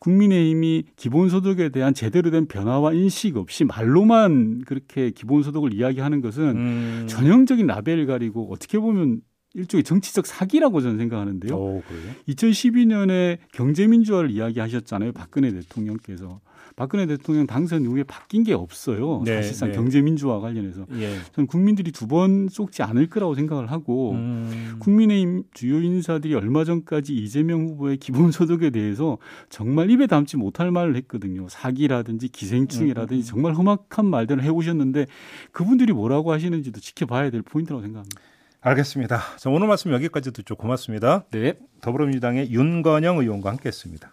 국민의힘이 0.00 0.84
기본소득에 0.96 1.70
대한 1.70 1.94
제대로 1.94 2.30
된 2.30 2.46
변화와 2.46 2.92
인식 2.92 3.36
없이 3.36 3.64
말로만 3.64 4.62
그렇게 4.66 5.10
기본소득을 5.10 5.74
이야기하는 5.74 6.20
것은 6.20 6.42
음. 6.56 7.06
전형적인 7.08 7.66
라벨 7.66 8.06
가리고 8.06 8.52
어떻게 8.52 8.78
보면 8.78 9.20
일종의 9.58 9.84
정치적 9.84 10.26
사기라고 10.26 10.80
저는 10.80 10.98
생각하는데요. 10.98 11.54
오, 11.54 11.82
2012년에 12.28 13.38
경제민주화를 13.52 14.30
이야기하셨잖아요. 14.30 15.12
박근혜 15.12 15.52
대통령께서. 15.52 16.40
박근혜 16.76 17.06
대통령 17.06 17.44
당선 17.48 17.82
이후에 17.82 18.04
바뀐 18.04 18.44
게 18.44 18.54
없어요. 18.54 19.22
네, 19.24 19.34
사실상 19.42 19.70
네. 19.70 19.74
경제 19.74 20.00
민주화 20.00 20.38
관련해서 20.38 20.86
예. 20.92 21.16
저는 21.32 21.48
국민들이 21.48 21.90
두 21.90 22.06
번 22.08 22.48
쏟지 22.48 22.82
않을 22.82 23.08
거라고 23.08 23.34
생각을 23.34 23.70
하고 23.70 24.12
음. 24.12 24.76
국민의힘 24.78 25.42
주요 25.52 25.82
인사들이 25.82 26.34
얼마 26.34 26.64
전까지 26.64 27.14
이재명 27.14 27.66
후보의 27.66 27.98
기본소득에 27.98 28.70
대해서 28.70 29.18
정말 29.50 29.90
입에 29.90 30.06
담지 30.06 30.36
못할 30.38 30.70
말을 30.70 30.96
했거든요. 30.96 31.48
사기라든지 31.50 32.28
기생충이라든지 32.28 33.22
음. 33.22 33.26
정말 33.26 33.54
험악한 33.54 34.06
말들을 34.06 34.42
해오셨는데 34.42 35.06
그분들이 35.50 35.92
뭐라고 35.92 36.32
하시는지도 36.32 36.80
지켜봐야 36.80 37.30
될 37.30 37.42
포인트라고 37.42 37.82
생각합니다. 37.82 38.20
알겠습니다. 38.68 39.18
자, 39.38 39.48
오늘 39.48 39.66
말씀 39.66 39.92
여기까지 39.92 40.30
듣죠. 40.32 40.54
고맙습니다. 40.54 41.24
네. 41.30 41.54
더불어민주당의 41.80 42.50
윤건영 42.50 43.18
의원과 43.18 43.50
함께했습니다. 43.50 44.12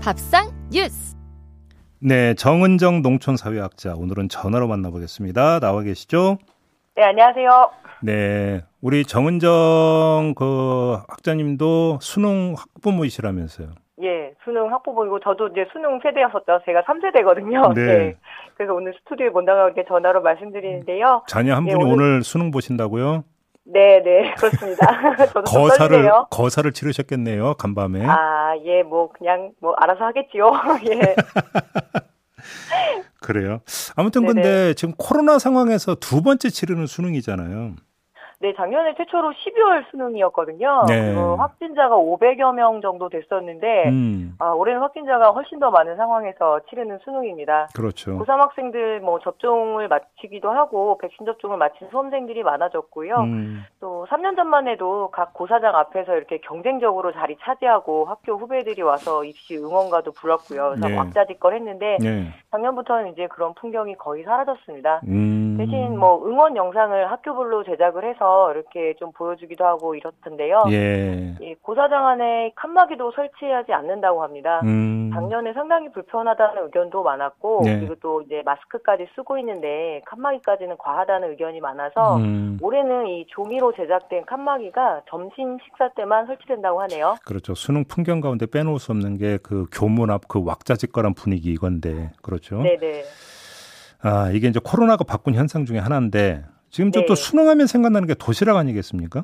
밥상 0.00 0.50
뉴스. 0.70 1.14
네, 2.00 2.34
정은정 2.34 3.02
농촌사회학자 3.02 3.94
오늘은 3.94 4.28
전화로 4.30 4.66
만나보겠습니다. 4.68 5.60
나와 5.60 5.82
계시죠? 5.82 6.38
네, 6.96 7.04
안녕하세요. 7.04 7.70
네, 8.02 8.64
우리 8.80 9.04
정은정 9.04 10.34
그 10.36 10.98
학자님도 11.08 11.98
수능 12.00 12.54
학부모이시라면서요? 12.56 13.81
예, 14.02 14.34
수능 14.44 14.72
학부모이고 14.72 15.20
저도 15.20 15.48
이제 15.48 15.66
수능 15.72 16.00
세대였었죠. 16.02 16.60
제가 16.64 16.82
3세대거든요. 16.82 17.74
네. 17.74 17.86
네. 17.86 18.16
그래서 18.56 18.74
오늘 18.74 18.94
스튜디오에 18.94 19.30
본다고 19.30 19.66
이렇게 19.66 19.84
전화로 19.86 20.22
말씀드리는데요. 20.22 21.22
자녀 21.28 21.54
한 21.54 21.66
예, 21.68 21.72
분이 21.72 21.84
예, 21.84 21.92
오늘... 21.92 22.04
오늘 22.04 22.22
수능 22.22 22.50
보신다고요? 22.50 23.24
네, 23.64 24.02
네, 24.02 24.34
그렇습니다. 24.38 25.26
저도 25.26 25.42
거사를 25.42 26.10
거사를 26.30 26.72
치르셨겠네요, 26.72 27.54
간밤에. 27.54 28.04
아, 28.04 28.56
예, 28.64 28.82
뭐 28.82 29.12
그냥 29.12 29.52
뭐 29.60 29.74
알아서 29.74 30.04
하겠지요. 30.04 30.50
예. 30.90 31.14
그래요. 33.20 33.60
아무튼 33.94 34.22
네네. 34.22 34.34
근데 34.34 34.74
지금 34.74 34.94
코로나 34.98 35.38
상황에서 35.38 35.94
두 35.94 36.22
번째 36.22 36.50
치르는 36.50 36.86
수능이잖아요. 36.86 37.76
네, 38.42 38.52
작년에 38.56 38.94
최초로 38.96 39.30
12월 39.30 39.88
수능이었거든요. 39.92 40.86
네. 40.88 41.14
확진자가 41.14 41.94
500여 41.94 42.52
명 42.52 42.80
정도 42.80 43.08
됐었는데 43.08 43.88
음. 43.88 44.34
아, 44.40 44.50
올해는 44.50 44.80
확진자가 44.80 45.30
훨씬 45.30 45.60
더 45.60 45.70
많은 45.70 45.94
상황에서 45.94 46.58
치르는 46.68 46.98
수능입니다. 47.04 47.68
그렇죠. 47.72 48.18
고3 48.18 48.38
학생들 48.38 48.98
뭐 48.98 49.20
접종을 49.20 49.86
마치기도 49.86 50.50
하고 50.50 50.98
백신 50.98 51.24
접종을 51.24 51.56
마친 51.56 51.88
수험생들이 51.90 52.42
많아졌고요. 52.42 53.14
음. 53.20 53.64
또 53.78 54.08
3년 54.10 54.34
전만 54.34 54.66
해도 54.66 55.10
각 55.12 55.34
고사장 55.34 55.76
앞에서 55.76 56.16
이렇게 56.16 56.38
경쟁적으로 56.38 57.12
자리 57.12 57.36
차지하고 57.42 58.06
학교 58.06 58.36
후배들이 58.36 58.82
와서 58.82 59.22
입시 59.22 59.56
응원가도 59.56 60.10
불었고요. 60.14 60.70
그래서 60.70 60.88
네. 60.88 60.96
왁자지껄했는데 60.96 61.98
네. 62.00 62.26
작년부터는 62.50 63.12
이제 63.12 63.28
그런 63.28 63.54
풍경이 63.54 63.94
거의 63.94 64.24
사라졌습니다. 64.24 65.02
음. 65.06 65.51
대신 65.56 65.98
뭐 65.98 66.26
응원 66.26 66.56
영상을 66.56 67.10
학교별로 67.10 67.64
제작을 67.64 68.04
해서 68.04 68.52
이렇게 68.52 68.94
좀 68.98 69.12
보여주기도 69.12 69.64
하고 69.64 69.94
이렇던데요. 69.94 70.62
예. 70.70 71.34
예 71.40 71.54
고사장 71.62 72.06
안에 72.06 72.52
칸막이도 72.56 73.12
설치하지 73.12 73.72
않는다고 73.72 74.22
합니다. 74.22 74.60
음. 74.64 75.10
작년에 75.14 75.52
상당히 75.52 75.90
불편하다는 75.92 76.64
의견도 76.64 77.02
많았고 77.02 77.62
네. 77.64 77.78
그리고 77.78 77.94
또 77.96 78.22
이제 78.22 78.42
마스크까지 78.44 79.06
쓰고 79.14 79.38
있는데 79.38 80.00
칸막이까지는 80.06 80.76
과하다는 80.78 81.30
의견이 81.30 81.60
많아서 81.60 82.16
음. 82.16 82.58
올해는 82.62 83.06
이 83.08 83.26
종이로 83.28 83.72
제작된 83.74 84.24
칸막이가 84.24 85.02
점심 85.08 85.58
식사 85.64 85.88
때만 85.90 86.26
설치된다고 86.26 86.80
하네요. 86.82 87.16
그렇죠. 87.26 87.54
수능 87.54 87.84
풍경 87.84 88.20
가운데 88.20 88.46
빼놓을 88.46 88.78
수 88.78 88.92
없는 88.92 89.18
게 89.18 89.38
그 89.42 89.66
교문 89.72 90.10
앞 90.10 90.22
그 90.28 90.42
왁자지껄한 90.44 91.14
분위기 91.14 91.52
이건데 91.52 92.10
그렇죠. 92.22 92.62
네네. 92.62 93.02
아 94.02 94.30
이게 94.32 94.48
이제 94.48 94.60
코로나가 94.62 95.04
바꾼 95.04 95.34
현상 95.34 95.64
중에 95.64 95.78
하나인데 95.78 96.44
지금 96.70 96.90
네. 96.90 97.04
또 97.06 97.14
수능하면 97.14 97.66
생각나는 97.66 98.08
게 98.08 98.14
도시락 98.14 98.56
아니겠습니까? 98.56 99.22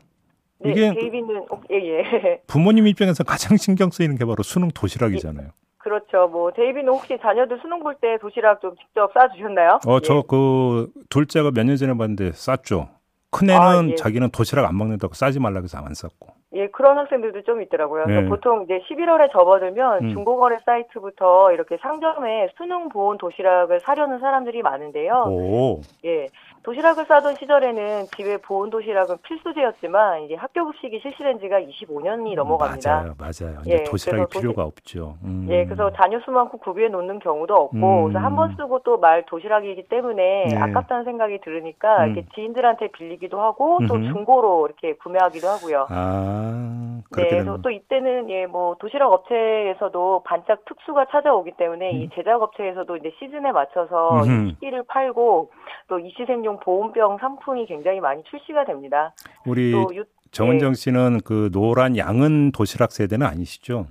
네, 0.61 0.71
이게 0.71 0.93
데이비는 0.95 1.43
예, 1.71 1.77
예. 1.77 2.41
부모님 2.47 2.87
입장에서 2.87 3.25
가장 3.25 3.57
신경 3.57 3.91
쓰이는 3.91 4.17
게 4.17 4.25
바로 4.25 4.43
수능 4.43 4.69
도시락이잖아요. 4.69 5.47
예, 5.47 5.51
그렇죠. 5.79 6.29
뭐 6.29 6.51
데이비는 6.53 6.89
혹시 6.89 7.17
자녀들 7.21 7.59
수능 7.63 7.81
볼 7.83 7.95
때 8.01 8.19
도시락 8.21 8.61
좀 8.61 8.75
직접 8.77 9.11
싸 9.15 9.29
주셨나요? 9.33 9.79
어, 9.87 10.01
저그 10.01 10.91
예. 10.97 11.03
둘째가 11.09 11.51
몇 11.53 11.65
년 11.65 11.77
전에 11.77 11.95
봤는데 11.97 12.33
쌌죠. 12.33 12.89
큰애는 13.31 13.61
아, 13.61 13.89
예. 13.91 13.95
자기는 13.95 14.31
도시락 14.31 14.67
안 14.67 14.77
먹는다고 14.77 15.15
싸지 15.15 15.41
말라고 15.41 15.65
해서 15.65 15.79
안 15.79 15.95
쌌고. 15.95 16.39
예, 16.55 16.67
그런 16.69 16.97
학생들도 16.97 17.43
좀 17.43 17.61
있더라고요. 17.63 18.07
네. 18.07 18.25
보통 18.27 18.65
이제 18.65 18.81
11월에 18.91 19.31
접어들면 19.33 20.05
음. 20.05 20.09
중고거래 20.15 20.57
사이트부터 20.65 21.53
이렇게 21.53 21.77
상점에 21.77 22.49
수능 22.57 22.89
보온 22.89 23.19
도시락을 23.19 23.81
사려는 23.81 24.19
사람들이 24.19 24.63
많은데요. 24.63 25.25
오. 25.29 25.81
예. 26.07 26.27
도시락을 26.69 27.07
싸던 27.07 27.37
시절에는 27.37 28.05
집에 28.15 28.37
보온 28.37 28.69
도시락은 28.69 29.17
필수제였지만 29.23 30.25
이제 30.25 30.35
학교 30.35 30.67
급식이 30.67 31.01
실시된 31.01 31.41
지가 31.41 31.61
25년이 31.63 32.35
넘어갑니다. 32.35 32.95
맞아요, 32.95 33.15
맞아요. 33.19 33.61
이제 33.63 33.73
예, 33.73 33.85
도시락이 33.85 34.27
필요가 34.31 34.65
도시, 34.65 34.73
없죠. 34.77 35.15
음. 35.25 35.47
예, 35.49 35.65
그래서 35.65 35.91
자녀 35.95 36.21
수만큼 36.21 36.59
구비해 36.59 36.89
놓는 36.91 37.21
경우도 37.21 37.55
없고, 37.55 37.77
음. 37.79 38.03
그래서 38.05 38.19
한 38.19 38.37
번 38.37 38.55
쓰고 38.57 38.81
또 38.81 38.99
말 38.99 39.25
도시락이기 39.27 39.89
때문에 39.89 40.45
네. 40.51 40.57
아깝다는 40.59 41.05
생각이 41.05 41.41
들으니까 41.41 42.05
음. 42.05 42.13
이렇게 42.13 42.27
지인들한테 42.35 42.89
빌리기도 42.89 43.41
하고 43.41 43.79
또 43.89 43.95
중고로 43.95 44.67
이렇게 44.67 44.93
구매하기도 44.97 45.47
하고요. 45.49 45.87
아, 45.89 47.01
네, 47.17 47.29
그래서 47.29 47.57
또 47.63 47.71
이때는 47.71 48.29
예, 48.29 48.45
뭐 48.47 48.75
도시락 48.79 49.13
업체에서도 49.13 50.23
반짝 50.25 50.65
특수가 50.67 51.07
찾아오기 51.13 51.53
때문에 51.53 51.93
이 51.93 52.05
음. 52.05 52.11
제작 52.15 52.43
업체에서도 52.43 52.97
이제 52.97 53.13
시즌에 53.19 53.53
맞춰서 53.53 54.21
이 54.27 54.51
시기를 54.51 54.83
팔고 54.89 55.51
또 55.89 55.99
이시생용 56.01 56.58
보온병 56.61 57.19
상품이 57.21 57.67
굉장히 57.67 58.01
많이 58.01 58.23
출시가 58.25 58.65
됩니다. 58.65 59.15
우리 59.47 59.73
유, 59.73 60.05
정은정 60.31 60.73
네. 60.73 60.77
씨는 60.77 61.21
그 61.25 61.51
노란 61.53 61.97
양은 61.97 62.53
도시락 62.53 62.93
세대는 62.93 63.27
아니시죠? 63.27 63.87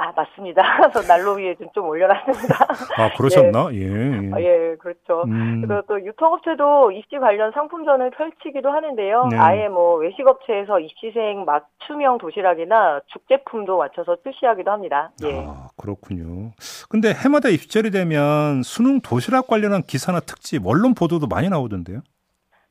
아 0.00 0.12
맞습니다. 0.16 0.62
그래서 0.92 1.02
난로 1.02 1.34
위에 1.34 1.54
좀, 1.56 1.68
좀 1.74 1.86
올려놨습니다. 1.86 2.54
아 2.96 3.10
그러셨나? 3.16 3.68
예. 3.76 3.80
예. 3.80 4.30
아, 4.32 4.40
예, 4.40 4.76
그렇죠. 4.80 5.24
음. 5.26 5.60
그래서 5.60 5.82
또 5.86 6.02
유통업체도 6.02 6.92
입시 6.92 7.18
관련 7.18 7.52
상품전을 7.52 8.10
펼치기도 8.12 8.70
하는데요. 8.70 9.28
네. 9.30 9.36
아예 9.36 9.68
뭐 9.68 9.96
외식업체에서 9.96 10.80
입시생 10.80 11.44
맞춤형 11.44 12.16
도시락이나 12.16 13.00
죽제품도 13.08 13.76
맞춰서 13.76 14.16
출시하기도 14.22 14.70
합니다. 14.70 15.10
예. 15.24 15.44
아 15.46 15.68
그렇군요. 15.76 16.52
근데 16.88 17.12
해마다 17.12 17.50
입시절이 17.50 17.90
되면 17.90 18.62
수능 18.62 19.00
도시락 19.02 19.48
관련한 19.48 19.82
기사나 19.82 20.20
특집, 20.20 20.66
언론 20.66 20.94
보도도 20.94 21.26
많이 21.26 21.50
나오던데요. 21.50 22.00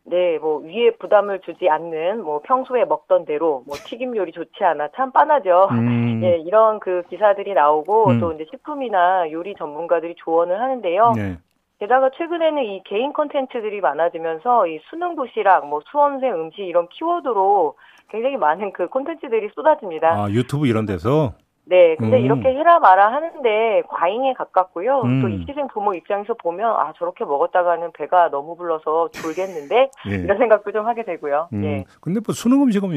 네, 0.10 0.40
뭐 0.40 0.58
위에 0.60 0.92
부담을 1.00 1.40
주지 1.40 1.70
않는 1.70 2.24
뭐 2.24 2.42
평소에 2.44 2.86
먹던 2.86 3.26
대로 3.26 3.64
뭐 3.68 3.76
튀김 3.78 4.16
요리 4.16 4.32
좋지 4.32 4.64
않아 4.64 4.90
참 4.96 5.12
빤하죠. 5.12 5.70
음. 5.72 6.22
예, 6.26 6.38
이런 6.40 6.80
그 6.80 7.04
기사들이 7.10 7.54
나오고 7.54 8.10
음. 8.10 8.20
또 8.20 8.34
이제 8.34 8.46
식품이나 8.50 9.32
요리 9.32 9.54
전문가들이 9.56 10.16
조언을 10.18 10.60
하는데요. 10.60 11.14
네. 11.16 11.38
게다가 11.80 12.10
최근에는 12.18 12.64
이 12.64 12.84
개인 12.84 13.14
컨텐츠들이 13.14 13.80
많아지면서 13.80 14.68
이 14.68 14.80
수능 14.90 15.16
도시락, 15.16 15.68
뭐 15.68 15.80
수험생 15.90 16.34
음식 16.34 16.64
이런 16.64 16.90
키워드로 16.90 17.76
굉장히 18.10 18.36
많은 18.36 18.74
그 18.74 18.88
콘텐츠들이 18.90 19.50
쏟아집니다. 19.56 20.10
아 20.10 20.30
유튜브 20.30 20.68
이런 20.68 20.86
데서? 20.86 21.34
네, 21.70 21.96
근데 21.98 22.18
음. 22.18 22.26
이렇게 22.26 22.50
해라 22.50 22.80
마라 22.80 23.14
하는데 23.14 23.84
과잉에 23.88 24.34
가깝고요. 24.34 25.02
음. 25.02 25.22
또 25.22 25.30
입시생 25.30 25.68
부모 25.68 25.94
입장에서 25.94 26.34
보면 26.34 26.68
아 26.68 26.94
저렇게 26.98 27.24
먹었다가는 27.26 27.92
배가 27.94 28.30
너무 28.32 28.56
불러서 28.56 29.10
졸겠는데 29.12 29.92
예. 30.10 30.16
이런 30.16 30.40
생각도 30.40 30.72
좀 30.72 30.88
하게 30.88 31.04
되고요. 31.04 31.50
음. 31.54 31.64
예. 31.64 31.86
근데 32.02 32.22
뭐 32.26 32.34
수능 32.34 32.64
음식은 32.64 32.90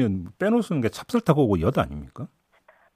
수 0.63 0.73
있는 0.73 0.81
게 0.81 0.89
찹쌀타고 0.89 1.61
엿 1.61 1.77
아닙니까? 1.77 2.25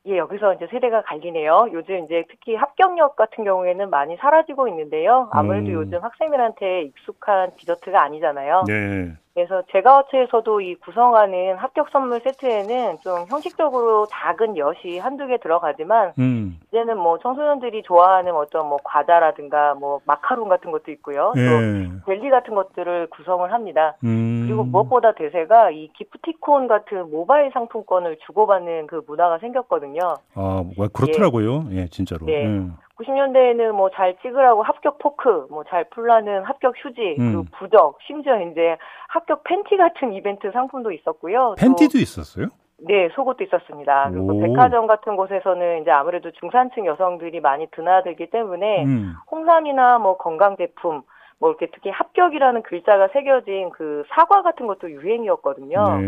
예, 0.08 0.18
여기서 0.18 0.54
이제 0.54 0.68
세대가 0.72 1.04
갈리네요. 1.04 1.68
요즘 1.74 2.06
이제 2.06 2.24
특히 2.30 2.56
합격력 2.56 3.16
같은 3.16 3.44
경우에는 3.44 3.90
많이 3.90 4.16
사라지고 4.16 4.70
있는데요. 4.70 5.30
아무래도 5.32 5.68
음. 5.68 5.74
요즘 5.74 6.02
학생들한테 6.02 6.84
익숙한 6.84 7.52
디저트가 7.58 8.02
아니잖아요. 8.02 8.64
네. 8.68 9.14
그래서 9.38 9.62
제가 9.72 10.00
업체에서도 10.00 10.62
이 10.62 10.74
구성하는 10.78 11.58
합격 11.58 11.90
선물 11.92 12.20
세트에는 12.22 12.98
좀 13.02 13.26
형식적으로 13.30 14.08
작은 14.10 14.58
엿이 14.58 14.98
한두 14.98 15.28
개 15.28 15.38
들어가지만 15.38 16.14
음. 16.18 16.58
이제는 16.70 16.98
뭐 16.98 17.20
청소년들이 17.20 17.84
좋아하는 17.84 18.34
어떤 18.34 18.68
뭐 18.68 18.80
과자라든가 18.84 19.76
뭐 19.76 20.02
마카롱 20.06 20.50
같은 20.50 20.72
것도 20.72 20.90
있고요. 20.94 21.34
예. 21.38 21.50
또 21.50 22.06
젤리 22.08 22.32
같은 22.32 22.56
것들을 22.56 23.12
구성을 23.12 23.54
합니다. 23.54 23.96
음. 24.04 24.46
그리고 24.48 24.64
무엇보다 24.64 25.12
대세가 25.12 25.70
이 25.70 25.92
기프티콘 25.94 26.68
같은 26.68 27.12
모바일 27.12 27.52
상품권을 27.54 28.18
주고받는 28.26 28.88
그 28.88 29.04
문화가 29.06 29.38
생겼거든요. 29.38 30.16
아, 30.34 30.64
뭐 30.76 30.88
그렇더라고요. 30.88 31.66
예, 31.74 31.82
예 31.82 31.88
진짜로. 31.90 32.26
네. 32.26 32.44
음. 32.44 32.76
90년대에는 33.00 33.72
뭐 33.74 33.90
잘 33.92 34.18
찍으라고 34.22 34.64
합격 34.64 34.98
포크, 35.00 35.48
뭐 35.50 35.64
잘 35.66 35.86
풀라는 35.90 36.44
합격 36.44 36.74
휴지, 36.78 37.16
음. 37.20 37.32
그리고 37.32 37.46
부적, 37.58 37.98
심지어 38.06 38.42
이제 38.42 38.78
합격 39.10 39.44
팬티 39.44 39.78
같은 39.78 40.14
이벤트 40.14 40.52
상품도 40.52 40.92
있었고요. 40.92 41.56
팬티도 41.58 41.94
또, 41.94 41.98
있었어요? 42.00 42.48
네, 42.80 43.10
속옷도 43.16 43.44
있었습니다. 43.44 44.10
그리고 44.12 44.36
오. 44.36 44.40
백화점 44.40 44.86
같은 44.86 45.16
곳에서는 45.16 45.82
이제 45.82 45.92
아무래도 45.92 46.32
중산층 46.32 46.86
여성들이 46.86 47.40
많이 47.40 47.68
드나들기 47.72 48.30
때문에 48.30 48.84
음. 48.86 49.14
홍삼이나 49.32 49.98
뭐 49.98 50.18
건강 50.18 50.58
제품, 50.58 51.02
뭐 51.40 51.50
이렇게 51.50 51.68
특히 51.74 51.90
합격이라는 51.90 52.64
글자가 52.64 53.10
새겨진 53.14 53.72
그 53.72 54.04
사과 54.10 54.42
같은 54.44 54.68
것도 54.68 54.92
유행이었거든요. 54.92 55.98
네. 55.98 56.04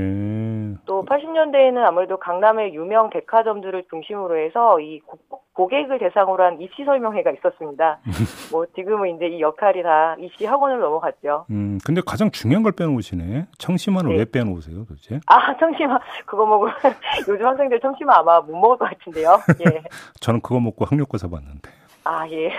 또 0.86 1.06
80년대에는 1.06 1.78
아무래도 1.86 2.18
강남의 2.18 2.74
유명 2.74 3.10
백화점들을 3.10 3.86
중심으로 3.90 4.38
해서 4.38 4.80
이 4.80 5.02
고객을 5.54 6.00
대상으로 6.00 6.44
한 6.44 6.62
입시 6.62 6.86
설명회가 6.86 7.32
있었습니다. 7.32 8.00
뭐 8.52 8.66
지금은 8.76 9.16
이제 9.16 9.28
이 9.28 9.42
역할이 9.42 9.84
다 9.84 10.16
입시 10.20 10.46
학원으로 10.46 10.80
넘어갔죠. 10.80 11.46
음, 11.50 11.80
근데 11.86 12.02
가장 12.06 12.32
중요한 12.32 12.64
걸 12.64 12.72
빼놓으시네. 12.72 13.48
청심환을 13.58 14.12
네. 14.12 14.18
왜 14.20 14.26
빼놓으세요, 14.26 14.86
도대체? 14.86 15.20
아, 15.26 15.58
청심환 15.58 16.00
그거 16.26 16.46
먹으면 16.46 16.74
요즘 17.28 17.46
학생들 17.46 17.80
청심환 17.82 18.20
아마 18.20 18.40
못 18.40 18.56
먹을 18.56 18.78
것 18.78 18.90
같은데요. 18.90 19.38
예. 19.68 19.84
저는 20.22 20.42
그거 20.42 20.60
먹고 20.60 20.86
학력고사 20.86 21.28
봤는데. 21.28 21.70
아, 22.06 22.28
예. 22.30 22.52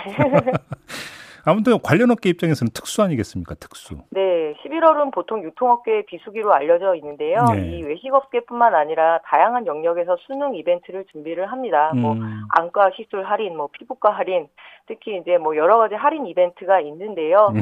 아무튼 1.44 1.78
관련 1.82 2.10
업계 2.10 2.28
입장에서는 2.30 2.70
특수 2.74 3.02
아니겠습니까? 3.02 3.54
특수. 3.56 3.96
네, 4.10 4.54
11월은 4.64 5.12
보통 5.12 5.42
유통업계의 5.42 6.06
비수기로 6.06 6.52
알려져 6.52 6.94
있는데요. 6.96 7.44
네. 7.52 7.78
이 7.78 7.82
외식업계뿐만 7.82 8.74
아니라 8.74 9.20
다양한 9.24 9.66
영역에서 9.66 10.16
수능 10.26 10.54
이벤트를 10.54 11.04
준비를 11.12 11.50
합니다. 11.50 11.92
뭐 11.94 12.12
음. 12.12 12.18
뭐 12.18 12.28
안과 12.50 12.90
시술 12.96 13.24
할인, 13.24 13.56
뭐 13.56 13.68
피부과 13.72 14.10
할인, 14.10 14.48
특히 14.86 15.16
이제 15.18 15.38
뭐 15.38 15.56
여러 15.56 15.78
가지 15.78 15.94
할인 15.94 16.26
이벤트가 16.26 16.80
있는데요. 16.80 17.52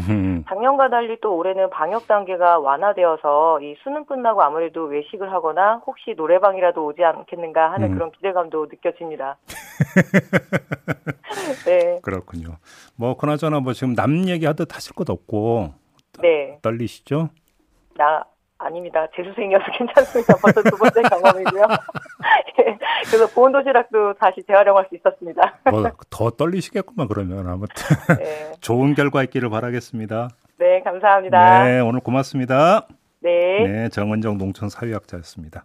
작년과 0.48 0.88
달리 0.88 1.20
또 1.20 1.36
올해는 1.36 1.68
방역 1.70 2.06
단계가 2.06 2.58
완화되어서 2.58 3.60
이 3.60 3.76
수능 3.82 4.06
끝나고 4.06 4.42
아무래도 4.42 4.84
외식을 4.84 5.30
하거나 5.30 5.82
혹시 5.86 6.14
노래방이라도 6.16 6.84
오지 6.86 7.04
않겠는가 7.04 7.72
하는 7.72 7.90
음. 7.90 7.94
그런 7.94 8.10
기대감도 8.12 8.66
느껴집니다. 8.66 9.36
네. 11.68 11.98
그렇군요. 12.02 12.56
뭐 12.96 13.16
그나저나 13.16 13.60
뭐 13.60 13.72
지금 13.72 13.94
남 13.94 14.28
얘기하듯 14.28 14.74
하실 14.74 14.94
것 14.94 15.08
없고 15.10 15.72
네. 16.22 16.58
떨리시죠? 16.62 17.28
나 17.96 18.24
아닙니다. 18.58 19.06
재수생이어서 19.14 19.64
괜찮습니다. 19.78 20.34
벌써 20.42 20.62
두 20.62 20.76
번째 20.76 21.02
경험이고요. 21.02 21.62
예, 22.60 22.78
그래서 23.06 23.26
보온 23.28 23.52
도시락도 23.52 24.14
다시 24.14 24.42
재활용할 24.46 24.86
수 24.88 24.96
있었습니다. 24.96 25.58
뭐 25.70 25.90
더 26.10 26.30
떨리시겠구만 26.30 27.06
그러면 27.06 27.46
아무튼 27.48 27.96
네. 28.18 28.52
좋은 28.60 28.94
결과 28.94 29.22
있기를 29.24 29.48
바라겠습니다. 29.50 30.28
네, 30.58 30.80
감사합니다. 30.82 31.64
네, 31.64 31.80
오늘 31.80 32.00
고맙습니다. 32.00 32.88
네. 33.20 33.64
네, 33.64 33.88
정은정 33.90 34.38
농촌 34.38 34.68
사회학자였습니다. 34.68 35.64